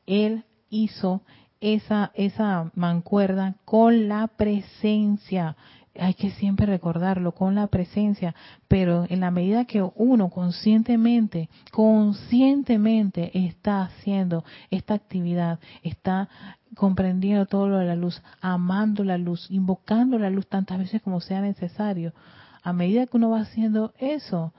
[0.05, 1.21] él hizo
[1.59, 5.55] esa esa mancuerda con la presencia.
[5.99, 8.35] Hay que siempre recordarlo con la presencia,
[8.67, 16.29] pero en la medida que uno conscientemente, conscientemente está haciendo esta actividad, está
[16.75, 21.19] comprendiendo todo lo de la luz, amando la luz, invocando la luz tantas veces como
[21.19, 22.13] sea necesario,
[22.67, 24.53] a medida que uno va haciendo eso,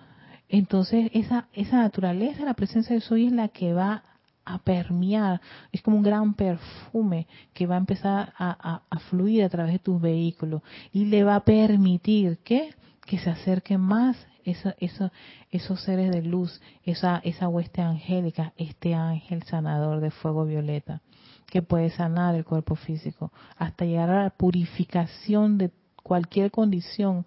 [0.48, 4.02] entonces esa, esa naturaleza, la presencia de soy es la que va
[4.46, 5.42] a permear,
[5.72, 8.80] es como un gran perfume que va a empezar a,
[9.10, 12.70] fluir a través de tus vehículos y le va a permitir que,
[13.04, 15.12] que se acerquen más eso, eso,
[15.50, 21.02] esos seres de luz, esa, esa hueste angélica, este ángel sanador de fuego violeta,
[21.44, 25.70] que puede sanar el cuerpo físico, hasta llegar a la purificación de
[26.02, 27.26] cualquier condición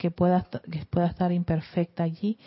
[0.00, 2.38] que pueda, que pueda estar imperfecta allí,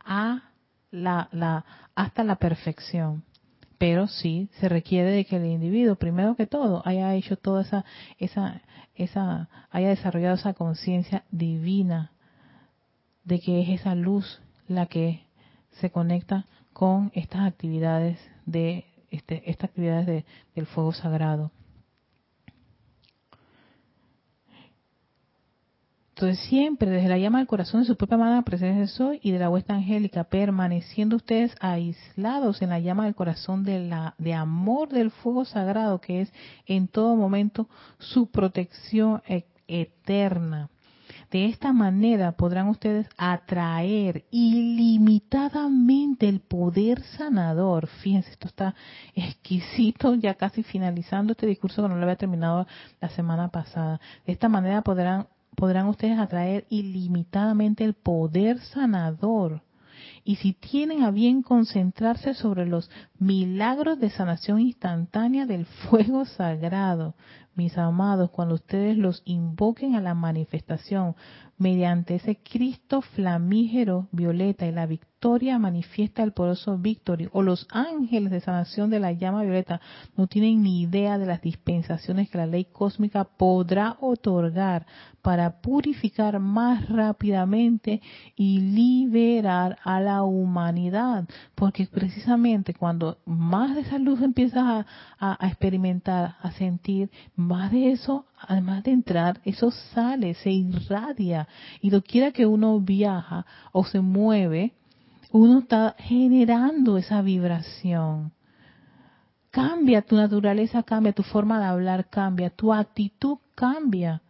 [0.00, 0.50] a
[0.90, 3.22] la, la, hasta la perfección
[3.76, 7.84] pero sí se requiere de que el individuo, primero que todo, haya hecho toda esa,
[8.18, 8.62] esa,
[8.94, 12.12] esa, haya desarrollado esa conciencia divina
[13.24, 15.26] de que es esa luz la que
[15.72, 20.24] se conecta con estas actividades de este, estas actividades de,
[20.54, 21.50] del fuego sagrado.
[26.16, 29.40] Entonces siempre desde la llama del corazón de su propia amada presencia soy y de
[29.40, 34.90] la huesta angélica, permaneciendo ustedes aislados en la llama del corazón de la de amor
[34.90, 36.32] del fuego sagrado que es
[36.66, 40.70] en todo momento su protección e, eterna.
[41.32, 47.88] De esta manera podrán ustedes atraer ilimitadamente el poder sanador.
[47.88, 48.76] Fíjense, esto está
[49.16, 52.68] exquisito, ya casi finalizando este discurso que no lo había terminado
[53.00, 54.00] la semana pasada.
[54.24, 55.26] De esta manera podrán
[55.64, 59.62] podrán ustedes atraer ilimitadamente el poder sanador.
[60.22, 67.14] Y si tienen a bien concentrarse sobre los milagros de sanación instantánea del fuego sagrado,
[67.54, 71.14] mis amados, cuando ustedes los invoquen a la manifestación
[71.64, 78.30] mediante ese Cristo flamígero violeta y la victoria manifiesta el poroso Victory o los ángeles
[78.30, 79.80] de sanación de la llama violeta
[80.14, 84.84] no tienen ni idea de las dispensaciones que la ley cósmica podrá otorgar
[85.22, 88.02] para purificar más rápidamente
[88.36, 91.26] y liberar a la humanidad.
[91.54, 94.84] Porque precisamente cuando más de esa luz empiezas
[95.18, 101.48] a experimentar, a sentir, más de eso, además de entrar, eso sale, se irradia.
[101.80, 104.72] Y lo quiera que uno viaja o se mueve,
[105.30, 108.32] uno está generando esa vibración.
[109.50, 114.22] Cambia tu naturaleza, cambia tu forma de hablar, cambia tu actitud, cambia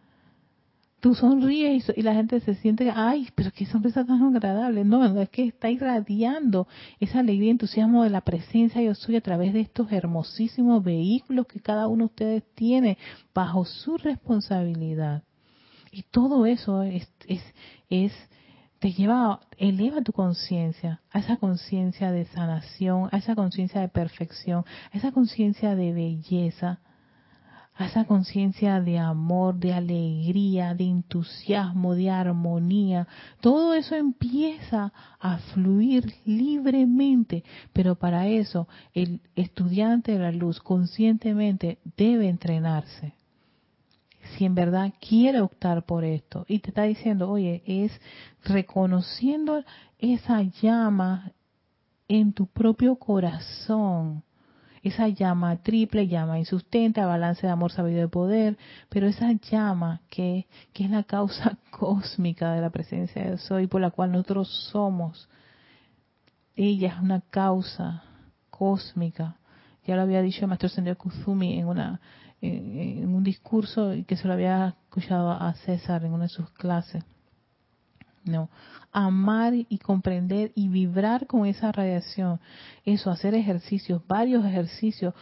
[1.05, 4.83] tú sonríes y, la gente se siente, ay, pero qué sonrisa tan agradable.
[4.83, 6.67] No, es que está irradiando
[6.99, 11.45] esa alegría y entusiasmo de la presencia yo soy a través de estos hermosísimos vehículos
[11.45, 12.97] que cada uno de ustedes tiene
[13.35, 15.21] bajo su responsabilidad.
[15.91, 17.43] Y todo eso es, es,
[17.91, 18.11] es
[18.79, 24.65] te lleva, eleva tu conciencia a esa conciencia de sanación, a esa conciencia de perfección,
[24.91, 26.79] a esa conciencia de belleza,
[27.77, 33.07] esa conciencia de amor, de alegría, de entusiasmo, de armonía.
[33.41, 41.79] Todo eso empieza a fluir libremente, pero para eso el estudiante de la luz conscientemente
[41.97, 43.13] debe entrenarse.
[44.37, 47.91] Si en verdad quiere optar por esto y te está diciendo, oye, es
[48.43, 49.63] reconociendo
[49.99, 51.31] esa llama
[52.07, 54.23] en tu propio corazón,
[54.87, 58.55] esa llama triple, llama insustenta, balance de amor, sabido de poder,
[58.87, 63.81] pero esa llama que, que es la causa cósmica de la presencia de Soy, por
[63.81, 65.27] la cual nosotros somos,
[66.55, 68.03] ella es una causa
[68.51, 69.37] cósmica.
[69.87, 71.99] Ya lo había dicho el maestro Sendero Kuzumi en, una,
[72.41, 77.03] en un discurso que se lo había escuchado a César en una de sus clases.
[78.25, 78.49] No,
[78.91, 82.39] amar y comprender y vibrar con esa radiación.
[82.83, 85.13] Eso, hacer ejercicios, varios ejercicios.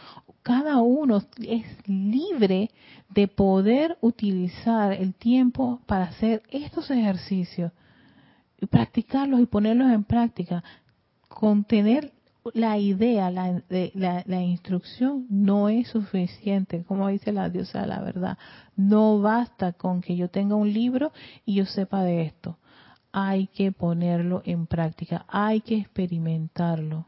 [0.42, 2.70] Cada uno es libre
[3.10, 7.72] de poder utilizar el tiempo para hacer estos ejercicios
[8.58, 10.64] y practicarlos y ponerlos en práctica.
[11.28, 12.12] Contener
[12.54, 18.00] la idea, la, la, la, instrucción no es suficiente, como dice la diosa de la
[18.00, 18.38] verdad.
[18.76, 21.12] No basta con que yo tenga un libro
[21.44, 22.56] y yo sepa de esto
[23.16, 27.06] hay que ponerlo en práctica, hay que experimentarlo.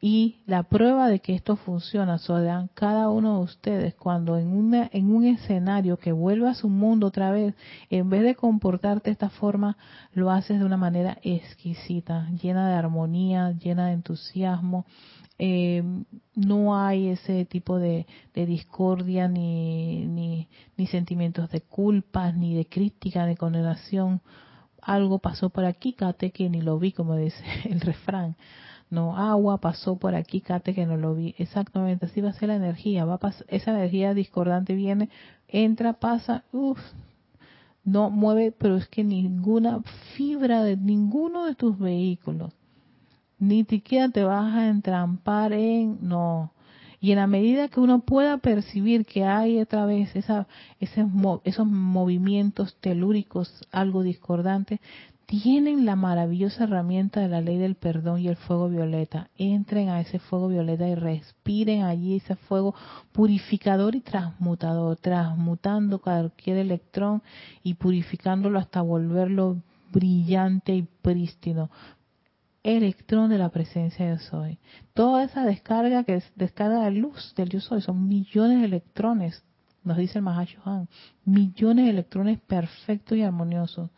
[0.00, 4.88] Y la prueba de que esto funciona, dan cada uno de ustedes cuando en, una,
[4.92, 7.56] en un escenario que vuelva a su mundo otra vez,
[7.90, 9.76] en vez de comportarte de esta forma,
[10.12, 14.86] lo haces de una manera exquisita, llena de armonía, llena de entusiasmo.
[15.38, 15.82] Eh,
[16.34, 23.26] no hay ese tipo de, discordia, ni, ni, ni sentimientos de culpa, ni de crítica,
[23.26, 24.20] de condenación.
[24.82, 28.36] Algo pasó por aquí, Kate, que ni lo vi, como dice el refrán
[28.90, 31.34] no agua pasó por aquí, Cate, que no lo vi.
[31.38, 33.04] Exactamente, así va a ser la energía.
[33.04, 35.10] Va a esa energía discordante viene,
[35.46, 36.78] entra, pasa, uff,
[37.84, 39.82] no mueve, pero es que ninguna
[40.16, 42.52] fibra de ninguno de tus vehículos,
[43.38, 46.52] ni siquiera te vas a entrampar en, no.
[47.00, 50.48] Y en la medida que uno pueda percibir que hay otra vez esa,
[50.80, 54.80] esos movimientos telúricos, algo discordantes,
[55.26, 59.28] tienen la maravillosa herramienta de la ley del perdón y el fuego violeta.
[59.36, 62.74] Entren a ese fuego violeta y respiren allí ese fuego
[63.12, 67.22] purificador y transmutador, transmutando cualquier electrón
[67.62, 69.58] y purificándolo hasta volverlo
[69.92, 71.68] brillante y prístino.
[72.76, 74.58] Electrón de la presencia de soy.
[74.92, 79.42] Toda esa descarga que es descarga de luz del yo soy son millones de electrones,
[79.84, 80.86] nos dice el Mahashohan,
[81.24, 83.88] millones de electrones perfectos y armoniosos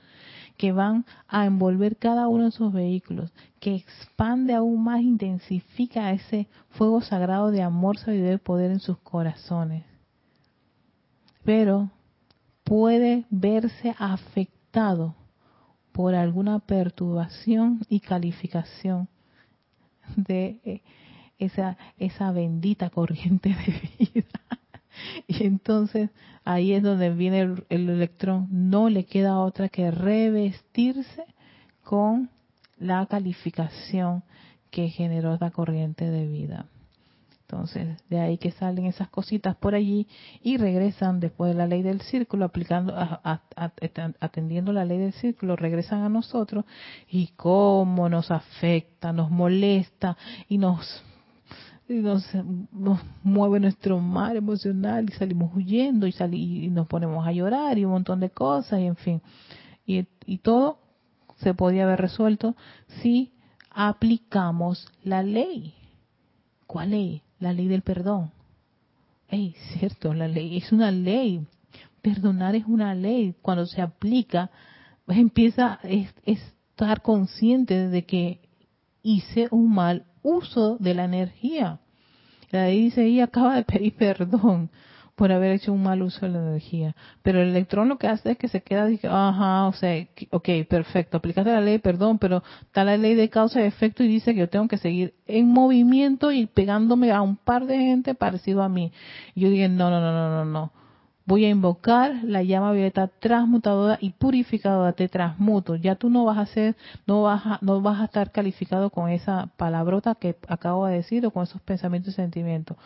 [0.57, 6.47] que van a envolver cada uno de sus vehículos, que expande aún más, intensifica ese
[6.69, 9.85] fuego sagrado de amor, sabiduría y poder en sus corazones.
[11.45, 11.91] Pero
[12.63, 15.17] puede verse afectado
[16.01, 19.07] por alguna perturbación y calificación
[20.17, 20.81] de eh,
[21.39, 24.25] esa, esa bendita corriente de vida.
[25.29, 26.09] Y entonces
[26.43, 28.49] ahí es donde viene el, electrón.
[28.51, 31.25] No le queda otra que revestirse
[31.85, 32.31] con
[32.79, 34.23] la calificación
[34.71, 36.65] que generó la corriente de vida.
[37.51, 40.07] Entonces, de ahí que salen esas cositas por allí
[40.41, 42.95] y regresan después de la ley del círculo, aplicando,
[44.21, 46.65] atendiendo la ley del círculo, regresan a nosotros
[47.09, 50.17] y cómo nos afecta, nos molesta
[50.49, 51.03] y nos
[51.89, 52.25] nos,
[53.25, 57.91] mueve nuestro mar emocional y salimos huyendo y, y nos ponemos a llorar y un
[57.91, 59.23] montón de cosas y en fin.
[59.85, 60.79] Y todo
[61.39, 62.55] se podía haber resuelto
[63.03, 63.33] si
[63.71, 65.75] aplicamos la ley.
[66.69, 67.23] ¿Cuál ley?
[67.41, 68.31] La ley del perdón.
[69.29, 71.45] Ey, cierto, la ley es una ley.
[72.03, 73.35] Perdonar es una ley.
[73.43, 74.51] Cuando se aplica,
[75.07, 75.89] pues empieza a
[76.25, 78.41] estar consciente de que
[79.03, 81.81] hice un mal uso de la energía.
[82.51, 84.71] La ley dice, ella acaba de pedir perdón
[85.21, 86.97] por haber hecho un mal uso de la energía.
[87.21, 91.19] Pero el electrón lo que hace es que se queda, ajá, o sea, ok, perfecto,
[91.19, 94.41] aplicaste la ley perdón, pero está la ley de causa y efecto y dice que
[94.41, 98.71] yo tengo que seguir en movimiento y pegándome a un par de gente parecido a
[98.71, 98.93] mí.
[99.35, 100.73] Y yo dije, no, no, no, no, no, no
[101.27, 105.77] voy a invocar la llama violeta transmutadora y purificadora, te transmuto.
[105.77, 109.11] Ya tú no vas a ser, no vas a, no vas a estar calificado con
[109.11, 112.79] esa palabrota que acabo de decir o con esos pensamientos y sentimientos.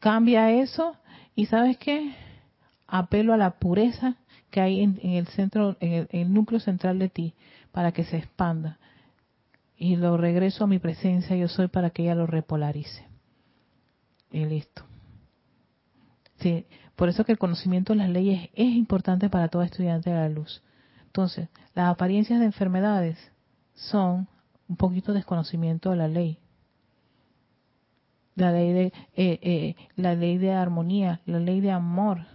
[0.00, 0.96] Cambia eso
[1.34, 2.14] y sabes qué?
[2.86, 4.16] Apelo a la pureza
[4.50, 7.34] que hay en, el centro, en el, núcleo central de ti
[7.70, 8.78] para que se expanda.
[9.76, 13.06] Y lo regreso a mi presencia, yo soy para que ella lo repolarice.
[14.32, 14.84] Y listo.
[16.38, 20.16] Sí, por eso que el conocimiento de las leyes es importante para todo estudiante de
[20.16, 20.62] la luz.
[21.06, 23.18] Entonces, las apariencias de enfermedades
[23.74, 24.28] son
[24.68, 26.38] un poquito desconocimiento de la ley.
[28.34, 32.26] La ley de, eh, eh, la ley de armonía, la ley de amor.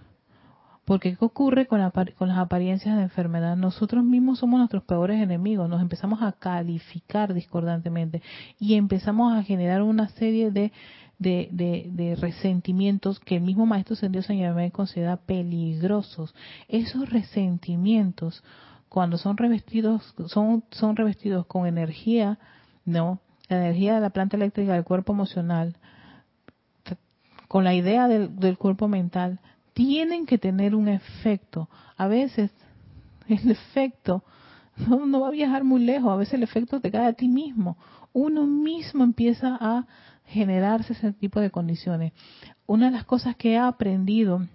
[0.84, 1.82] Porque ¿qué ocurre con,
[2.16, 3.58] con las apariencias de enfermedad?
[3.58, 8.22] Nosotros mismos somos nuestros peores enemigos, nos empezamos a calificar discordantemente
[8.60, 10.72] y empezamos a generar una serie de
[11.18, 11.50] de,
[11.92, 16.36] de, resentimientos que el mismo Maestro Sendido San considera peligrosos.
[16.68, 18.44] Esos resentimientos,
[18.90, 22.40] cuando son revestidos, son, son revestidos con energía,
[22.84, 23.20] ¿no?
[23.50, 25.76] La energía de la planta eléctrica del cuerpo emocional,
[27.48, 29.40] con la idea del, cuerpo mental,
[29.74, 31.70] tienen que tener un efecto.
[31.96, 32.52] A veces
[33.28, 34.24] el efecto
[34.78, 37.28] no, no, va a viajar muy lejos, a veces el efecto te cae a ti
[37.28, 37.78] mismo.
[38.14, 39.86] Uno mismo empieza a
[40.26, 42.14] generarse ese tipo de condiciones.
[42.66, 44.48] Una de las cosas que he aprendido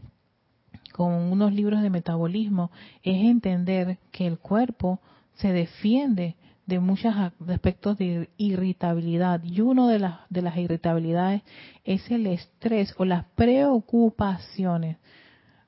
[0.93, 2.71] con unos libros de metabolismo
[3.03, 5.01] es entender que el cuerpo
[5.35, 6.37] se defiende
[6.71, 7.15] de muchos
[7.49, 11.43] aspectos de irritabilidad y uno de las de las irritabilidades
[11.85, 14.97] es el estrés o las preocupaciones.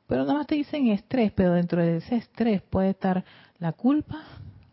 [0.06, 3.24] Pero nada más te dicen estrés, pero dentro de ese estrés puede estar
[3.58, 4.22] la culpa,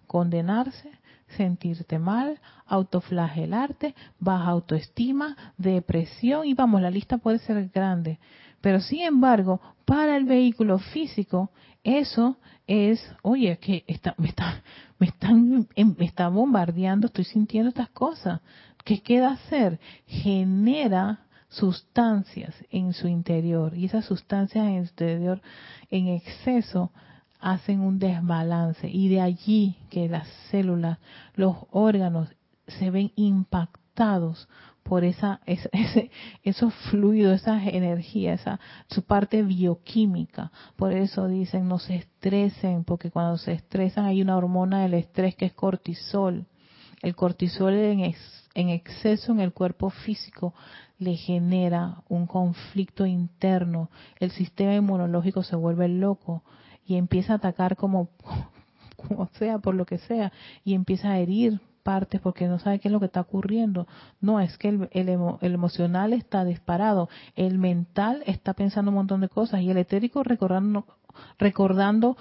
[0.06, 0.92] condenarse,
[1.36, 8.20] sentirte mal, autoflagelarte, baja autoestima, depresión y vamos, la lista puede ser grande.
[8.62, 11.50] Pero sin embargo, para el vehículo físico,
[11.84, 12.38] eso
[12.70, 14.62] es, oye, que está, me, está,
[15.00, 18.42] me, están, em, me está bombardeando, estoy sintiendo estas cosas.
[18.86, 19.80] ¿Qué queda hacer?
[20.06, 25.42] Genera sustancias en su interior y esas sustancias en su interior
[25.90, 26.92] en exceso
[27.40, 31.00] hacen un desbalance y de allí que las células,
[31.34, 32.30] los órganos
[32.68, 34.48] se ven impactados
[34.90, 35.70] por esa, ese,
[36.44, 40.52] esos fluidos, esa energía, esa, su parte bioquímica.
[40.76, 45.36] Por eso dicen no se estresen, porque cuando se estresan hay una hormona del estrés
[45.36, 46.48] que es cortisol.
[47.04, 48.16] El cortisol en,
[48.56, 50.56] en exceso en el cuerpo físico
[50.98, 53.92] le genera un conflicto interno.
[54.20, 56.44] El sistema inmunológico se vuelve loco
[56.84, 58.10] y empieza a atacar como,
[58.96, 60.34] como sea, por lo que sea,
[60.66, 63.88] y empieza a herir partes porque no sabe qué es lo que está ocurriendo.
[64.22, 69.30] No, es que el, el, emocional está disparado, el mental está pensando un montón de
[69.30, 70.86] cosas y el etérico recordando
[71.38, 72.16] recordando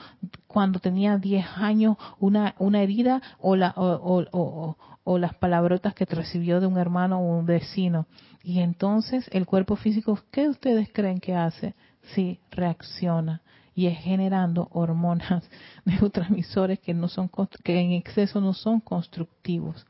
[0.47, 6.59] cuando tenía 10 años una, una herida o, la, o, o, las palabrotas que recibió
[6.59, 8.07] de un hermano o un vecino.
[8.43, 11.75] Y entonces el cuerpo físico, ¿qué ustedes creen que hace?
[12.15, 13.43] Sí, reacciona
[13.79, 15.49] y es generando hormonas,
[15.85, 17.31] neurotransmisores que no son
[17.63, 19.87] que en exceso no son constructivos.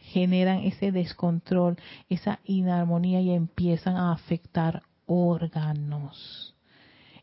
[0.00, 1.76] Generan ese descontrol,
[2.08, 6.54] esa inarmonía y empiezan a afectar órganos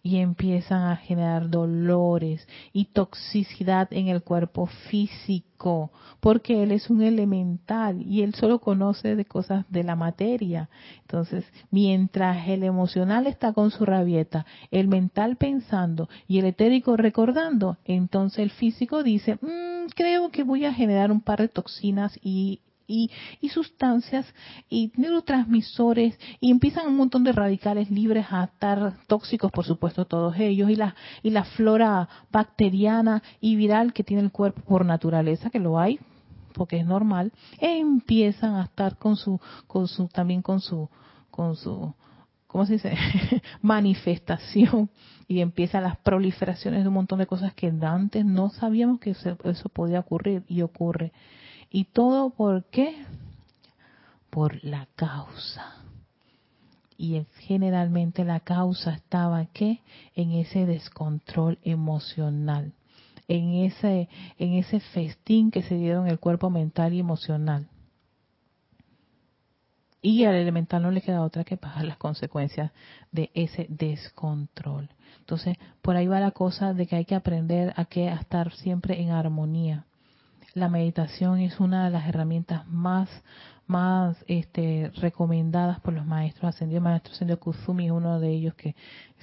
[0.06, 5.90] y empiezan a generar dolores y toxicidad en el cuerpo físico,
[6.20, 10.70] porque él es un elemental y él solo conoce de cosas de la materia.
[11.02, 17.80] Entonces, mientras el emocional está con su rabieta, el mental pensando y el etérico recordando,
[17.84, 22.60] entonces el físico dice, mm, creo que voy a generar un par de toxinas y
[22.88, 23.10] y,
[23.50, 24.26] sustancias
[24.70, 30.36] y neurotransmisores y empiezan un montón de radicales libres a estar tóxicos, por supuesto, todos
[30.38, 35.50] ellos y la, y la flora bacteriana y viral que tiene el cuerpo por naturaleza,
[35.50, 36.00] que lo hay,
[36.54, 40.90] porque es normal, empiezan a estar con su, con su, también con su,
[41.30, 41.94] con su,
[42.48, 42.96] ¿cómo se dice?
[43.62, 44.90] manifestación
[45.28, 49.70] y empiezan las proliferaciones de un montón de cosas que antes no sabíamos que eso
[49.70, 51.12] podía ocurrir y ocurre.
[51.76, 52.96] ¿Y todo por qué?
[54.30, 55.76] Por la causa.
[56.98, 59.82] Y generalmente la causa estaba ¿qué?
[60.16, 62.72] En ese descontrol emocional,
[63.28, 64.08] en ese,
[64.40, 67.68] en ese festín que se dieron el cuerpo mental y emocional.
[70.02, 72.72] Y al elemental no le queda otra que pagar las consecuencias
[73.12, 74.88] de ese descontrol.
[75.20, 78.54] Entonces, por ahí va la cosa de que hay que aprender a, que, a estar
[78.54, 79.86] siempre en armonía
[80.56, 83.10] la meditación es una de las herramientas más
[83.68, 86.84] más este, recomendadas por los maestros ascendidos.
[86.84, 88.76] Maestro ascendido Kuzumi es uno de ellos que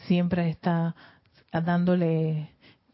[0.07, 0.95] siempre está
[1.53, 2.51] dándole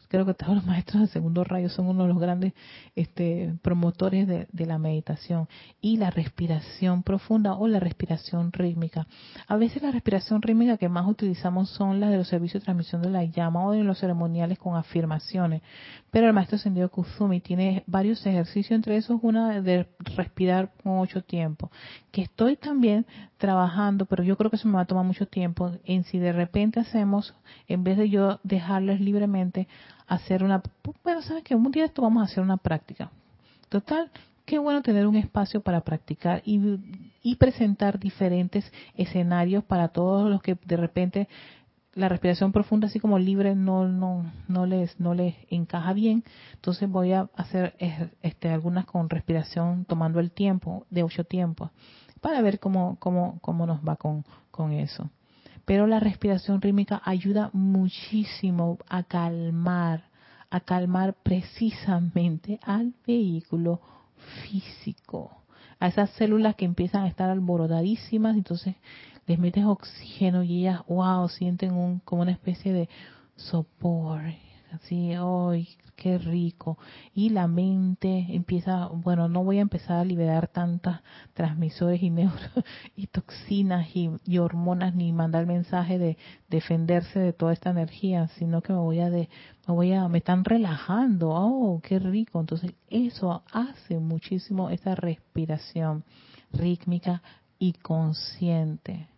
[0.08, 2.52] creo que todos los maestros del segundo rayo son uno de los grandes
[2.96, 5.48] este, promotores de, la meditación
[5.80, 9.06] y la respiración profunda o la respiración rítmica.
[9.46, 13.02] A veces la respiración rítmica que más utilizamos son las de los servicios de transmisión
[13.02, 15.62] de la llama o de los ceremoniales con afirmaciones,
[16.10, 19.86] pero el maestro Sendido Kuzumi tiene varios ejercicios, entre esos una de
[20.16, 21.70] respirar con ocho tiempos,
[22.10, 23.06] que estoy también
[23.36, 26.32] trabajando, pero yo creo que eso me va a tomar mucho tiempo, en si de
[26.32, 27.34] repente hacemos,
[27.68, 29.68] en vez de yo dejarles libremente,
[30.08, 30.62] hacer una,
[31.04, 33.10] bueno, sabes que un día esto vamos a hacer una práctica.
[33.68, 34.10] Total,
[34.46, 36.60] qué bueno tener un espacio para practicar y,
[37.22, 41.28] y presentar diferentes escenarios para todos los que de repente
[41.94, 46.24] la respiración profunda así como libre no no no les no les encaja bien.
[46.54, 47.74] Entonces voy a hacer
[48.22, 51.70] este algunas con respiración tomando el tiempo de ocho tiempos
[52.20, 55.10] para ver cómo cómo cómo nos va con con eso
[55.68, 60.08] pero la respiración rítmica ayuda muchísimo a calmar,
[60.48, 63.82] a calmar precisamente al vehículo
[64.16, 65.42] físico,
[65.78, 68.76] a esas células que empiezan a estar alborotadísimas, entonces
[69.26, 72.88] les metes oxígeno y ellas, wow, sienten un, como una especie de
[73.36, 74.22] sopor,
[74.72, 76.78] así, hoy qué rico.
[77.12, 81.00] Y la mente empieza, bueno, no voy a empezar a liberar tantas
[81.34, 82.32] transmisores y neuro
[82.96, 86.16] y toxinas y, hormonas ni mandar mensaje de
[86.48, 89.28] defenderse de toda esta energía, sino que me voy a de,
[89.66, 92.40] me voy a, me están relajando, oh, qué rico.
[92.40, 96.04] Entonces eso hace muchísimo esa respiración
[96.52, 97.22] rítmica
[97.58, 99.08] y consciente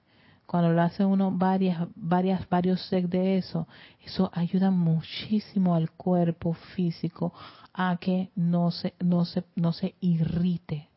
[0.50, 3.68] cuando lo hace uno varias, varias, varios sets de eso,
[4.04, 7.32] eso ayuda muchísimo al cuerpo físico
[7.72, 10.88] a que no se, no se, no se irrite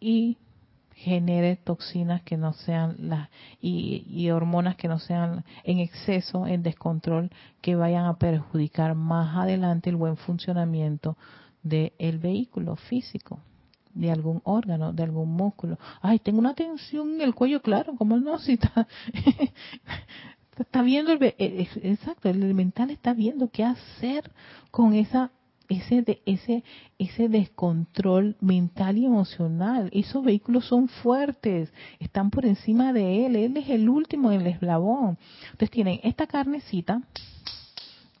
[0.00, 0.38] y
[0.96, 3.28] genere toxinas que no sean las
[3.60, 7.30] y, hormonas que no sean en exceso, en descontrol,
[7.62, 11.16] que vayan a perjudicar más adelante el buen funcionamiento
[11.62, 13.38] del vehículo físico,
[13.94, 15.78] de algún órgano, de algún músculo.
[16.02, 18.86] Ay, tengo una tensión en el cuello, claro, como no, si está,
[20.58, 24.30] está viendo, el, eh, exacto, el elemental está viendo qué hacer
[24.70, 25.30] con esa
[25.68, 26.64] ese, ese,
[26.98, 29.90] ese descontrol mental y emocional.
[29.92, 34.46] Esos vehículos son fuertes, están por encima de él, él es el último en el
[34.48, 35.18] eslabón.
[35.44, 37.00] Entonces tienen esta carnecita,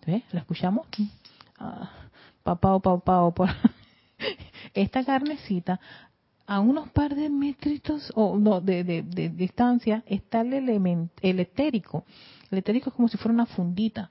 [0.06, 0.22] ¿ves?
[0.32, 0.86] ¿La escuchamos?
[1.58, 1.90] Ah,
[2.42, 3.48] papá papá por
[4.74, 5.80] esta carnecita
[6.46, 9.02] a unos par de metritos o no de,
[9.34, 12.04] distancia está el elemento el etérico
[12.50, 14.10] el etérico es como si fuera una fundita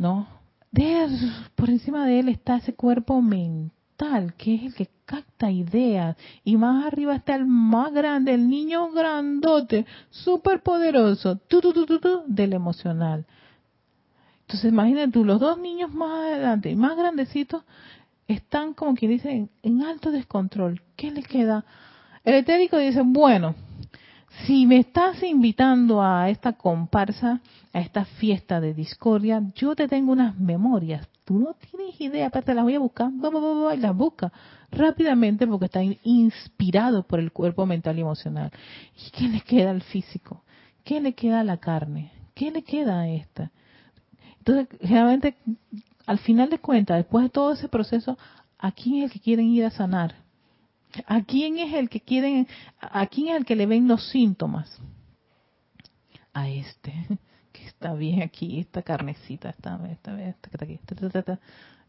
[0.00, 0.26] ¿no?
[0.70, 1.06] De,
[1.54, 6.56] por encima de él está ese cuerpo mental, que es el que capta ideas, y
[6.56, 12.52] más arriba está el más grande, el niño grandote, súper poderoso, tu, tu, tu, del
[12.52, 13.26] emocional.
[14.50, 17.62] Entonces imagínate tú, los dos niños más adelante y más grandecitos
[18.26, 20.82] están como quien dice en, alto descontrol.
[20.96, 21.64] ¿Qué les queda?
[22.24, 23.54] El etérico dice, bueno,
[24.44, 27.40] si me estás invitando a esta comparsa,
[27.72, 31.08] a esta fiesta de discordia, yo te tengo unas memorias.
[31.24, 34.32] Tú no tienes idea, aparte las voy a buscar, y las busca
[34.72, 38.50] rápidamente porque están inspirados por el cuerpo mental y emocional.
[38.96, 40.42] ¿Y qué le queda al físico?
[40.82, 42.10] ¿Qué le queda a la carne?
[42.34, 43.52] ¿Qué le queda a esta?
[44.40, 45.36] Entonces, generalmente,
[46.06, 48.18] al final de cuentas, después de todo ese proceso,
[48.58, 50.14] ¿a quién es el que quieren ir a sanar?
[51.06, 52.48] ¿A quién es el que quieren,
[52.80, 54.80] a quién es el que le ven los síntomas?
[56.32, 56.92] A este,
[57.52, 61.40] que está bien aquí, esta carnecita, esta, esta, esta, esta, aquí,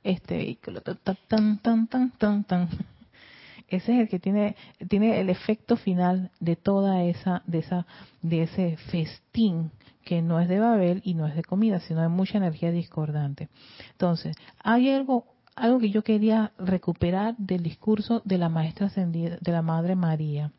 [0.03, 2.69] este vehículo, tan, tan, tan, tan, tan.
[3.67, 4.57] Ese es el que tiene,
[4.89, 7.87] tiene el efecto final de toda esa, de esa,
[8.21, 9.71] de ese festín
[10.03, 13.49] que no es de Babel y no es de comida, sino de mucha energía discordante.
[13.91, 15.25] Entonces, hay algo
[15.55, 20.51] algo que yo quería recuperar del discurso de la maestra ascendida, de la Madre María.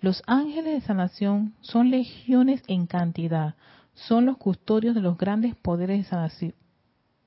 [0.00, 3.54] Los ángeles de sanación son legiones en cantidad,
[3.94, 6.08] son los custodios de los grandes poderes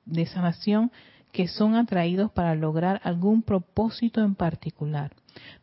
[0.06, 0.92] de sanación,
[1.38, 5.12] que son atraídos para lograr algún propósito en particular.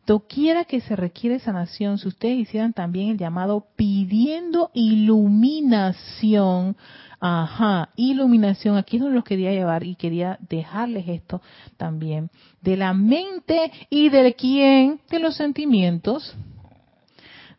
[0.07, 6.77] Doquiera que se requiere sanación, si ustedes hicieran también el llamado pidiendo iluminación,
[7.19, 11.41] Ajá, iluminación, aquí es donde los quería llevar y quería dejarles esto
[11.75, 12.29] también,
[12.61, 16.37] de la mente y del quién, de los sentimientos,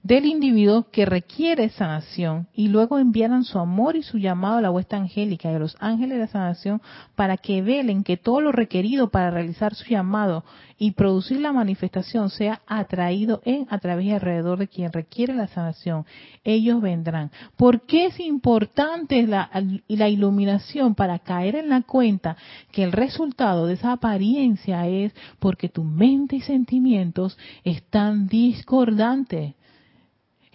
[0.07, 4.71] del individuo que requiere sanación y luego enviaran su amor y su llamado a la
[4.71, 6.81] huesta angélica y a los ángeles de sanación
[7.17, 10.45] para que velen que todo lo requerido para realizar su llamado
[10.79, 15.49] y producir la manifestación sea atraído en, a través y alrededor de quien requiere la
[15.49, 16.07] sanación.
[16.45, 17.33] Ellos vendrán.
[17.57, 19.51] ¿Por qué es importante la,
[19.89, 22.37] la iluminación para caer en la cuenta
[22.71, 29.55] que el resultado de esa apariencia es porque tu mente y sentimientos están discordantes?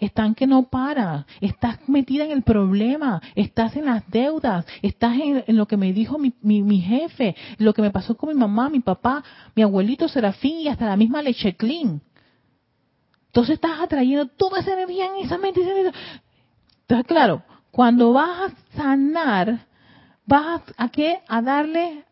[0.04, 5.44] Están que no para, estás metida en el problema, estás en las deudas, estás en,
[5.56, 8.80] lo que me dijo mi, mi, jefe, lo que me pasó con mi mamá, mi
[8.80, 9.22] papá,
[9.54, 12.02] mi abuelito Serafín y hasta la misma leche clean.
[13.26, 15.60] Entonces estás atrayendo toda esa energía en esa mente.
[15.60, 19.66] Entonces, claro, cuando vas a sanar,
[20.26, 21.20] vas a, a qué?
[21.28, 22.04] A darle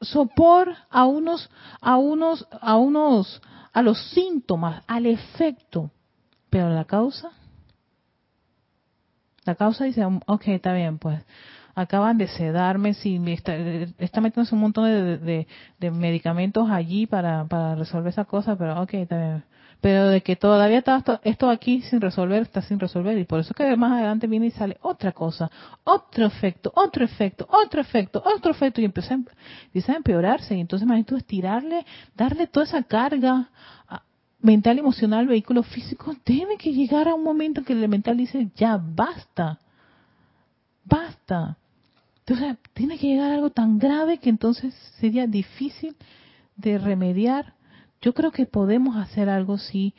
[0.00, 1.50] sopor a unos,
[1.82, 3.42] a unos, a unos,
[3.74, 5.90] a los síntomas, al efecto
[6.50, 7.30] pero la causa,
[9.44, 11.20] la causa dice, ok, está bien, pues
[11.74, 15.46] acaban de sedarme, si me está, está metiéndose un montón de,
[15.80, 19.44] medicamentos allí para, para resolver esa cosa, pero ok, está bien.
[19.80, 23.16] Pero de que todavía está esto, aquí sin resolver, está sin resolver.
[23.16, 25.50] Y por eso que más adelante viene y sale otra cosa,
[25.84, 28.82] otro efecto, otro efecto, otro efecto, otro efecto.
[28.82, 30.54] Y empieza, a empeorarse.
[30.54, 33.48] Y entonces, imagínate estirarle, darle toda esa carga
[34.42, 38.50] mental, emocional, vehículo físico, tiene que llegar a un momento en que el mental dice,
[38.56, 39.58] ya basta,
[40.84, 41.58] basta.
[42.20, 45.96] Entonces, tiene que llegar a algo tan grave que entonces sería difícil
[46.56, 47.54] de remediar.
[48.00, 49.94] Yo creo que podemos hacer algo si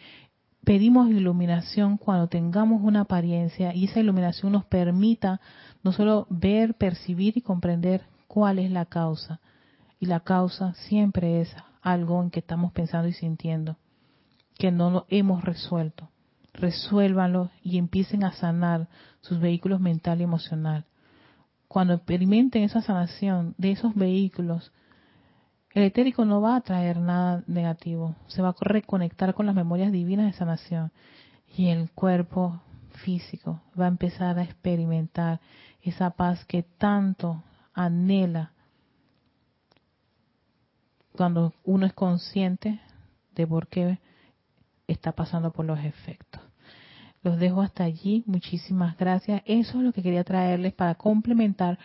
[0.64, 5.42] pedimos iluminación cuando tengamos una apariencia y esa iluminación nos permita
[5.84, 9.40] no solo ver, percibir y comprender cuál es la causa.
[10.00, 13.78] Y la causa siempre es algo en que estamos pensando y sintiendo
[14.62, 16.08] que no lo hemos resuelto.
[16.54, 18.90] Resuélvanlo y empiecen a sanar
[19.22, 20.86] sus vehículos mental y emocional.
[21.68, 24.72] cuando experimenten esa sanación de esos vehículos,
[25.74, 29.92] el etérico no va a traer nada negativo, se va a reconectar con las memorias
[29.92, 30.92] divinas de sanación
[31.58, 32.62] y el cuerpo
[33.04, 35.40] físico va a empezar a experimentar
[35.82, 37.42] esa paz que tanto
[37.74, 38.52] anhela
[41.14, 42.80] cuando uno es consciente
[43.34, 43.98] de por qué
[44.92, 46.42] está pasando por los efectos.
[47.24, 48.24] Los dejo hasta allí.
[48.26, 49.44] Muchísimas gracias.
[49.46, 51.78] Eso es lo que quería traerles para complementar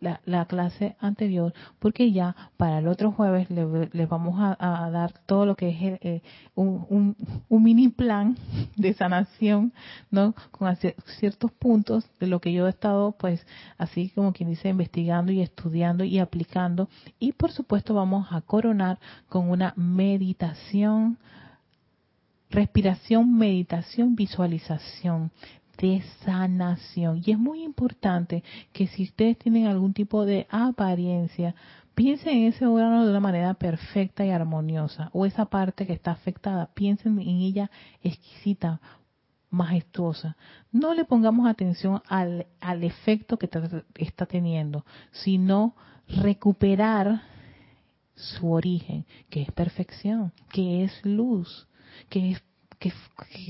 [0.00, 5.56] la, clase anterior, porque ya para el otro jueves les vamos a, dar todo lo
[5.56, 6.22] que es eh,
[6.54, 7.16] un,
[7.48, 8.36] un, mini plan
[8.76, 9.72] de sanación,
[10.10, 10.34] ¿no?
[10.50, 10.74] Con
[11.18, 13.46] ciertos puntos de lo que yo he estado, pues,
[13.78, 16.88] así como quien dice, investigando y estudiando y aplicando.
[17.18, 18.98] Y por supuesto vamos a coronar
[19.28, 21.18] con una meditación
[22.50, 25.30] respiración, meditación, visualización
[25.78, 27.22] de sanación.
[27.24, 28.42] Y es muy importante
[28.72, 31.54] que si ustedes tienen algún tipo de apariencia,
[31.94, 36.12] piensen en ese órgano de una manera perfecta y armoniosa, o esa parte que está
[36.12, 37.70] afectada, piensen en ella
[38.02, 38.80] exquisita,
[39.50, 40.36] majestuosa.
[40.70, 43.50] No le pongamos atención al, al efecto que
[43.96, 45.74] está teniendo, sino
[46.06, 47.22] recuperar
[48.14, 51.66] su origen, que es perfección, que es luz,
[52.08, 52.42] que es,
[52.78, 52.92] que,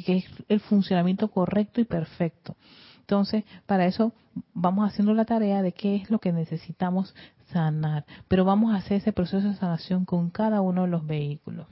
[0.07, 2.57] es el funcionamiento correcto y perfecto.
[3.01, 4.13] Entonces, para eso
[4.55, 7.15] vamos haciendo la tarea de qué es lo que necesitamos
[7.53, 11.67] sanar, pero vamos a hacer ese proceso de sanación con cada uno de los vehículos.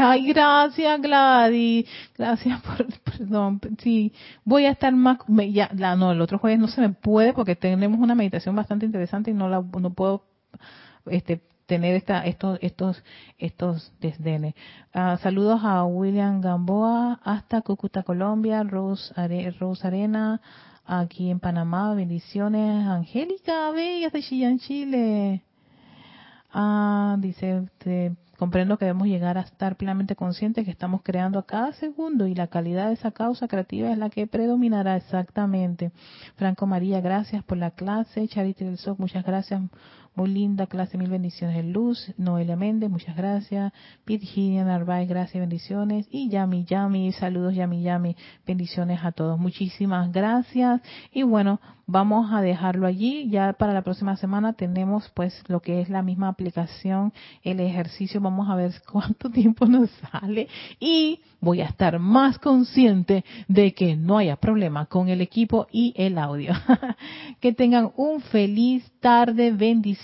[0.00, 4.12] Ay, gracias Gladys, gracias por, perdón, sí,
[4.44, 5.18] voy a estar más,
[5.50, 8.86] ya, la, no, el otro jueves no se me puede porque tenemos una meditación bastante
[8.86, 10.24] interesante y no la, no puedo,
[11.06, 13.04] este, tener esta, estos, estos,
[13.36, 14.54] estos desdenes.
[14.94, 19.12] Ah, saludos a William Gamboa hasta Cúcuta, Colombia, Rose,
[19.60, 20.40] Rose Arena,
[20.86, 22.86] aquí en Panamá, bendiciones.
[22.86, 25.44] Angélica, bella de Chillán, Chile.
[26.50, 27.68] Ah, dice,
[28.38, 32.34] comprendo que debemos llegar a estar plenamente conscientes que estamos creando a cada segundo y
[32.34, 35.92] la calidad de esa causa creativa es la que predominará exactamente.
[36.36, 38.26] Franco María, gracias por la clase.
[38.26, 39.60] Charity del Soc, muchas gracias
[40.18, 42.12] muy linda clase, mil bendiciones de luz.
[42.16, 43.72] Noelia Méndez, muchas gracias.
[44.04, 46.08] Virginia Narváez, gracias, bendiciones.
[46.10, 49.38] Y Yami Yami, saludos Yami Yami, bendiciones a todos.
[49.38, 50.80] Muchísimas gracias.
[51.12, 53.28] Y bueno, vamos a dejarlo allí.
[53.30, 57.12] Ya para la próxima semana tenemos pues lo que es la misma aplicación,
[57.44, 58.20] el ejercicio.
[58.20, 60.48] Vamos a ver cuánto tiempo nos sale.
[60.80, 65.94] Y voy a estar más consciente de que no haya problema con el equipo y
[65.96, 66.52] el audio.
[67.40, 69.52] que tengan un feliz tarde,